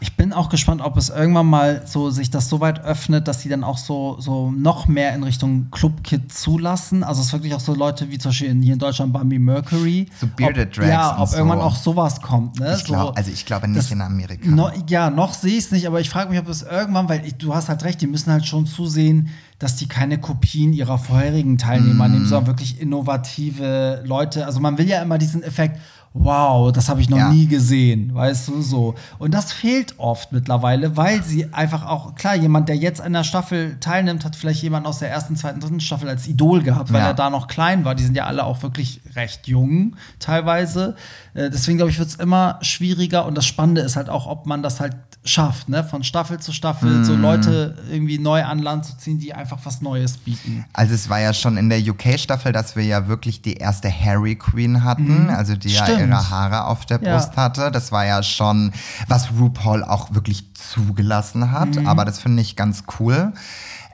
[0.01, 3.41] Ich bin auch gespannt, ob es irgendwann mal so sich das so weit öffnet, dass
[3.41, 7.03] sie dann auch so, so noch mehr in Richtung Club-Kid zulassen.
[7.03, 10.09] Also es ist wirklich auch so Leute wie zum Beispiel hier in Deutschland Bambi Mercury.
[10.21, 10.89] So Bearded Drags.
[10.89, 12.61] Ja, ob irgendwann auch sowas kommt.
[12.61, 12.75] Ne?
[12.77, 14.49] Ich glaub, so, also ich glaube nicht in Amerika.
[14.49, 17.25] No, ja, noch sehe ich es nicht, aber ich frage mich, ob es irgendwann, weil
[17.25, 20.99] ich, du hast halt recht, die müssen halt schon zusehen, dass die keine Kopien ihrer
[20.99, 22.13] vorherigen Teilnehmer mm.
[22.13, 24.47] nehmen, sondern wirklich innovative Leute.
[24.47, 25.81] Also man will ja immer diesen Effekt,
[26.15, 27.31] wow, das habe ich noch ja.
[27.31, 28.95] nie gesehen, weißt du, so.
[29.19, 33.25] Und das fehlt oft mittlerweile, weil sie einfach auch, klar, jemand, der jetzt an der
[33.25, 37.01] Staffel teilnimmt, hat vielleicht jemand aus der ersten, zweiten, dritten Staffel als Idol gehabt, weil
[37.01, 37.09] ja.
[37.09, 37.95] er da noch klein war.
[37.95, 40.97] Die sind ja alle auch wirklich recht jung teilweise.
[41.35, 44.47] Äh, deswegen glaube ich, wird es immer schwieriger und das Spannende ist halt auch, ob
[44.47, 45.85] man das halt schafft, ne?
[45.85, 47.05] von Staffel zu Staffel, mm.
[47.05, 50.65] so Leute irgendwie neu an Land zu ziehen, die einfach was Neues bieten.
[50.73, 54.37] Also es war ja schon in der UK-Staffel, dass wir ja wirklich die erste Harry
[54.37, 55.31] Queen hatten, mm.
[55.31, 55.89] also die Stimmt.
[55.89, 57.43] ja ihre Haare auf der Brust ja.
[57.43, 57.71] hatte.
[57.71, 58.73] Das war ja schon,
[59.09, 61.87] was RuPaul auch wirklich zugelassen hat, mm.
[61.87, 63.33] aber das finde ich ganz cool.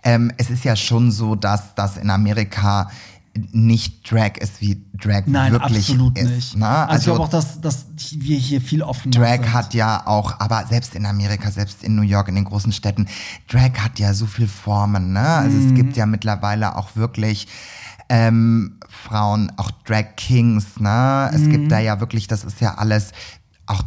[0.03, 2.91] Ähm, es ist ja schon so, dass das in Amerika
[3.53, 6.31] nicht Drag ist, wie Drag Nein, wirklich absolut ist.
[6.31, 6.57] nicht.
[6.57, 6.69] Ne?
[6.69, 9.53] Also, ich glaube auch, dass, dass wir hier viel offener Drag sind.
[9.53, 13.09] hat ja auch, aber selbst in Amerika, selbst in New York, in den großen Städten,
[13.49, 15.13] Drag hat ja so viel Formen.
[15.13, 15.27] Ne?
[15.27, 15.69] Also Mhm.
[15.69, 17.49] es gibt ja mittlerweile auch wirklich
[18.09, 20.79] ähm, Frauen, auch Drag Kings.
[20.79, 21.31] Ne?
[21.35, 21.51] Es Mhm.
[21.51, 23.13] gibt da ja wirklich, das ist ja alles
[23.67, 23.83] auch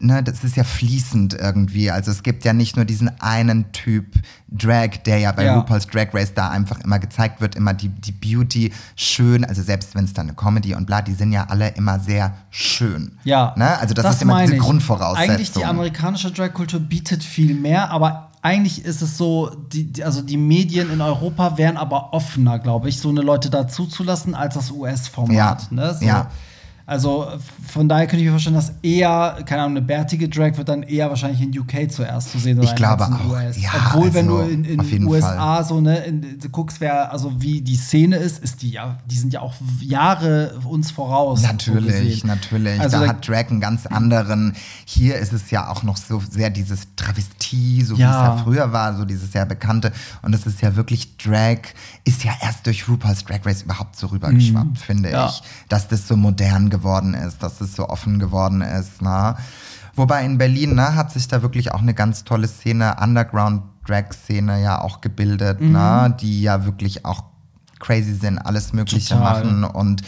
[0.00, 1.90] Ne, das ist ja fließend irgendwie.
[1.90, 4.16] Also es gibt ja nicht nur diesen einen Typ
[4.48, 5.54] Drag, der ja bei Ja.
[5.56, 9.44] RuPaul's Drag Race da einfach immer gezeigt wird, immer die, die Beauty schön.
[9.44, 12.34] Also selbst wenn es dann eine Comedy und bla, die sind ja alle immer sehr
[12.50, 13.12] schön.
[13.24, 13.54] Ja.
[13.56, 13.78] Ne?
[13.78, 14.60] Also das, ist immer diese ich.
[14.60, 15.30] Grundvoraussetzung.
[15.34, 20.36] Eigentlich die amerikanische Drag-Kultur bietet viel mehr, aber eigentlich ist es so, die, also die
[20.36, 24.54] Medien in Europa wären aber offener, glaube ich, so eine Leute dazu zu lassen, als
[24.54, 25.62] das US-Format.
[25.62, 25.68] Ja.
[25.70, 25.96] Ne?
[25.98, 26.04] So.
[26.06, 26.30] Ja.
[26.88, 27.26] Also
[27.66, 30.84] von daher könnte ich mir vorstellen, dass eher, keine Ahnung, eine bärtige Drag wird dann
[30.84, 33.30] eher wahrscheinlich in UK zuerst zu sehen Ich sein glaube als in auch.
[33.32, 33.60] US.
[33.60, 37.32] Ja, Obwohl, wenn du also in, in USA so ne, in, du guckst, wer also
[37.42, 41.40] wie die Szene ist, ist die ja, die sind ja auch Jahre uns voraus.
[41.40, 42.28] so Natürlich, gesehen.
[42.28, 42.80] natürlich.
[42.80, 44.54] Also da da- hat Drag einen ganz anderen.
[44.84, 48.10] Hier ist es ja auch noch so sehr dieses Travestie, so wie Ja.
[48.34, 49.92] es ja früher war, so dieses sehr bekannte.
[50.22, 51.58] Und es ist ja wirklich Drag,
[52.04, 55.14] ist ja erst durch RuPaul's Drag Race überhaupt so rübergeschwappt, finde Mhm.
[55.14, 55.26] Ja.
[55.28, 55.42] ich.
[55.68, 59.00] Dass das so modern geworden ist, dass das so offen geworden ist.
[59.02, 59.36] Na?
[59.94, 64.80] Wobei in Berlin ne, hat sich da wirklich auch eine ganz tolle Szene, Underground-Drag-Szene ja
[64.80, 65.72] auch gebildet, Mhm.
[65.72, 67.24] na, die ja wirklich auch
[67.78, 69.44] crazy sind, alles Mögliche Total.
[69.44, 70.02] machen und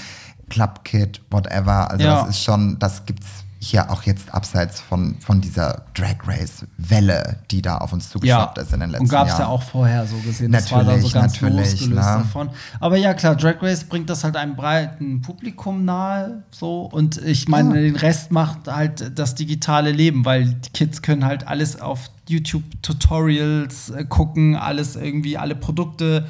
[0.49, 1.91] Club Kid, whatever.
[1.91, 2.21] Also Ja.
[2.21, 3.27] das ist schon, das gibt's
[3.61, 8.59] hier auch jetzt abseits von, von dieser Drag Race Welle, die da auf uns zugeschwappt
[8.59, 9.43] ist in den letzten Und gab es Jahren.
[9.43, 10.53] ja auch vorher so gesehen.
[10.53, 11.95] Das war da so Natürlich, ganz natürlich, losgelöst ne?
[11.95, 12.51] davon.
[12.79, 16.45] Aber ja, klar, Drag Race bringt das halt einem breiten Publikum nahe.
[16.51, 16.83] So.
[16.83, 21.47] Und ich meine, den Rest macht halt das digitale Leben, weil die Kids können halt
[21.49, 26.27] alles auf YouTube-Tutorials äh, gucken, alles irgendwie, alle Produkte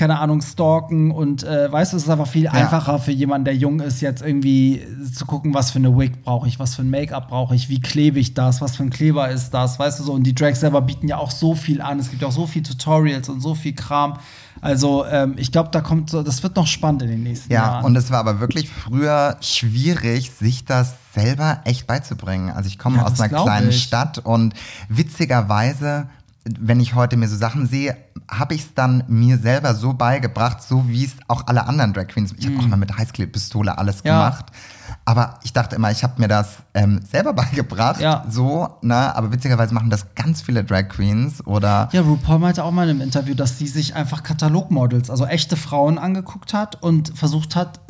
[0.00, 3.54] keine Ahnung, stalken und äh, weißt du, es ist einfach viel einfacher für jemanden, der
[3.54, 4.82] jung ist, jetzt irgendwie
[5.14, 7.80] zu gucken, was für eine Wig brauche ich, was für ein Make-up brauche ich, wie
[7.80, 10.12] klebe ich das, was für ein Kleber ist das, weißt du so.
[10.14, 11.98] Und die Drags selber bieten ja auch so viel an.
[11.98, 14.14] Es gibt ja auch so viel Tutorials und so viel Kram.
[14.62, 17.60] Also ähm, ich glaube, da kommt so, das wird noch spannend in den nächsten Ja,
[17.66, 17.84] Jahren.
[17.84, 22.50] und es war aber wirklich früher schwierig, sich das selber echt beizubringen.
[22.50, 23.82] Also ich komme Ja, aus einer kleinen ich.
[23.82, 24.54] Stadt und
[24.88, 26.06] witzigerweise,
[26.58, 27.96] wenn ich heute mir so Sachen sehe,
[28.30, 32.06] habe ich es dann mir selber so beigebracht, so wie es auch alle anderen Drag
[32.06, 32.34] Queens.
[32.38, 34.08] Ich habe auch mal mit Heißklebpistole alles Mhm.
[34.08, 34.12] Ja.
[34.28, 34.46] gemacht.
[35.04, 38.00] Aber ich dachte immer, ich habe mir das ähm, selber beigebracht.
[38.00, 38.24] Ja.
[38.28, 39.14] So, ne?
[39.14, 42.90] Aber witzigerweise machen das ganz viele Drag Queens oder Ja, RuPaul meinte auch mal in
[42.90, 47.80] einem Interview, dass sie sich einfach Katalogmodels, also echte Frauen angeguckt hat und versucht hat,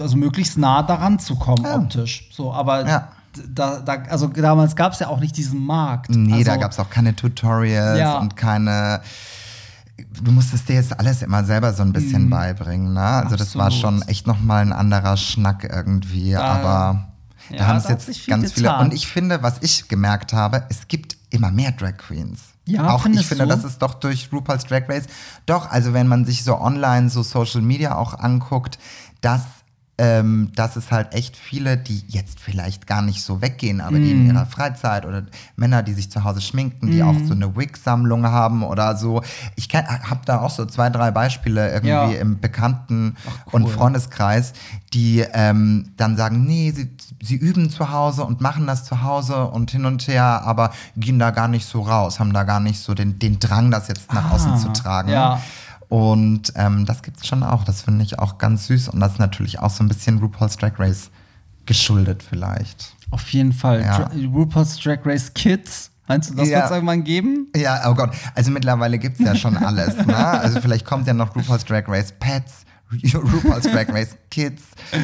[0.00, 2.28] also möglichst nah daran zu kommen optisch.
[2.32, 3.08] So, aber Ja.
[3.48, 6.10] Da, da, also damals gab es ja auch nicht diesen Markt.
[6.10, 8.18] Nee, also, da gab es auch keine Tutorials Ja.
[8.18, 9.00] und keine.
[10.22, 13.00] Du musstest dir jetzt alles immer selber so ein bisschen beibringen, ne?
[13.00, 13.74] Also das war Mhm.
[13.76, 14.00] Absolut.
[14.00, 17.06] schon echt nochmal ein anderer Schnack irgendwie, aber
[17.50, 18.68] ja, da haben da es jetzt viel ganz viele.
[18.68, 18.86] getan.
[18.86, 22.40] Und ich finde, was ich gemerkt habe, es gibt immer mehr Drag Queens.
[22.66, 23.50] Ja, auch ich finde, du?
[23.50, 25.04] das ist doch durch RuPaul's Drag Race.
[25.46, 28.78] Doch, also wenn man sich so online, so Social Media auch anguckt,
[29.20, 29.42] dass
[29.96, 34.12] ähm, dass es halt echt viele, die jetzt vielleicht gar nicht so weggehen, aber die
[34.12, 34.22] Mhm.
[34.22, 35.22] in ihrer Freizeit oder
[35.54, 37.26] Männer, die sich zu Hause schminken, die auch Mhm.
[37.28, 39.22] so eine Wig-Sammlung haben oder so.
[39.54, 42.06] Ich habe da auch so zwei, drei Beispiele irgendwie Ja.
[42.10, 43.14] im Bekannten-
[43.46, 43.62] cool.
[43.62, 44.52] und Freundeskreis,
[44.92, 46.90] die ähm, dann sagen, nee, sie,
[47.22, 51.18] sie üben zu Hause und machen das zu Hause und hin und her, aber gehen
[51.20, 54.12] da gar nicht so raus, haben da gar nicht so den, den Drang, das jetzt
[54.12, 55.10] nach Ah, außen zu tragen.
[55.10, 55.40] ja.
[55.94, 57.62] Und ähm, das gibt's schon auch.
[57.62, 58.88] Das finde ich auch ganz süß.
[58.88, 61.10] Und das ist natürlich auch so ein bisschen RuPaul's Drag Race
[61.66, 62.94] geschuldet vielleicht.
[63.12, 63.82] Auf jeden Fall.
[63.82, 63.98] Ja.
[63.98, 65.90] Dra RuPaul's Drag Race Kids.
[66.08, 66.56] Meinst du, das Ja.
[66.58, 67.46] wird es irgendwann geben?
[67.54, 68.10] Ja, oh Gott.
[68.34, 69.94] Also mittlerweile gibt's ja schon alles.
[70.04, 70.16] ne?
[70.16, 72.64] Also vielleicht kommt ja noch RuPaul's Drag Race Pets,
[73.14, 74.62] RuPaul's Drag Race Kids,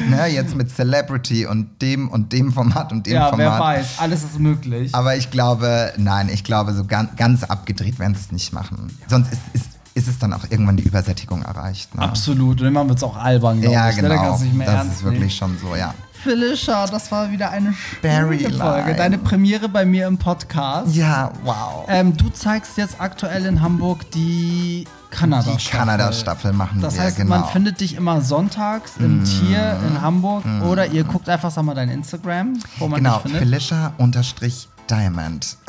[0.09, 0.27] ne?
[0.27, 3.39] jetzt mit Celebrity und dem und dem Format und dem Ja, Format.
[3.53, 3.99] wer weiß.
[3.99, 4.93] Alles ist möglich.
[4.93, 8.91] Aber ich glaube, nein, ich glaube, so ganz, ganz abgedreht werden sie es nicht machen.
[9.07, 11.93] Sonst ist, ist, ist es dann auch irgendwann die Übersättigung erreicht.
[11.95, 12.01] Ne?
[12.01, 12.59] Absolut.
[12.59, 13.97] Und irgendwann wird es auch albern, glaube Ja, ich.
[13.97, 14.03] ne?
[14.09, 14.37] Da genau.
[14.53, 15.31] mehr Das ernst ist wirklich nehmen.
[15.31, 15.93] schon so, ja.
[16.23, 18.81] Felicia, das war wieder eine Barry schöne Folge.
[18.89, 18.95] Line.
[18.95, 20.95] Deine Premiere bei mir im Podcast.
[20.95, 21.85] Ja, wow.
[21.87, 25.57] Ähm, du zeigst jetzt aktuell in Hamburg die Kanada-Staffel.
[25.65, 27.39] Die Kanada-Staffel machen Das wir, heißt, genau.
[27.39, 31.73] man findet dich immer sonntags im Tier in Hamburg oder ihr guckt einfach, sag mal,
[31.73, 33.39] dein Instagram, wo man Genau, dich findet.
[33.41, 35.57] Felicia unterstrich Diamond.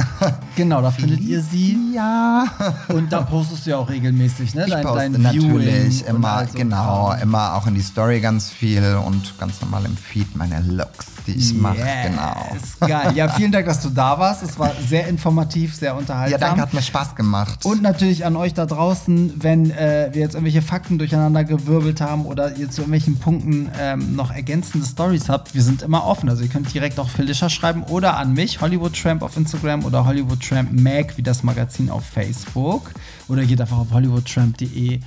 [0.54, 1.76] Genau, da findet ihr sie.
[1.94, 2.44] Ja.
[2.88, 4.64] Und da postest du ja auch regelmäßig, ne?
[4.66, 8.50] Ich dein, poste dein natürlich Viewing immer, also genau, immer auch in die Story ganz
[8.50, 12.56] viel und ganz normal im Feed meine Looks, die ich mache, Yes, genau.
[12.86, 13.12] Geil.
[13.16, 14.42] Ja, vielen Dank, dass du da warst.
[14.44, 16.40] Es war sehr informativ, sehr Ja, unterhaltsam.
[16.40, 17.64] danke, hat mir Spaß gemacht.
[17.64, 22.26] Und natürlich an euch da draußen, wenn äh, wir jetzt irgendwelche Fakten durcheinander gewirbelt haben
[22.26, 26.28] oder ihr zu irgendwelchen Punkten ähm, noch ergänzende Stories habt, wir sind immer offen.
[26.28, 30.05] Also ihr könnt direkt auch Felicia schreiben oder an mich, Hollywood Tramp auf Instagram oder
[30.05, 32.90] Hollywood Tramp Mag, wie das Magazin auf Facebook.
[33.28, 35.00] Oder geht einfach auf hollywoodtramp.de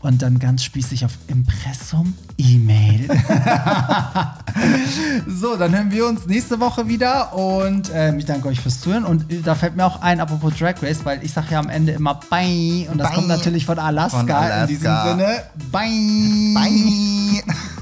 [0.00, 3.08] und dann ganz spießig auf Impressum E-Mail.
[5.28, 9.04] so, dann hören wir uns nächste Woche wieder und ähm, ich danke euch fürs Zuhören.
[9.04, 11.68] Und äh, da fällt mir auch ein, apropos Drag Race, weil ich sage ja am
[11.68, 13.16] Ende immer Bye und das Bye.
[13.16, 14.62] kommt natürlich von Alaska, Von Alaska.
[14.62, 15.42] in diesem Sinne.
[15.70, 16.54] Bye.
[16.54, 17.42] Bye.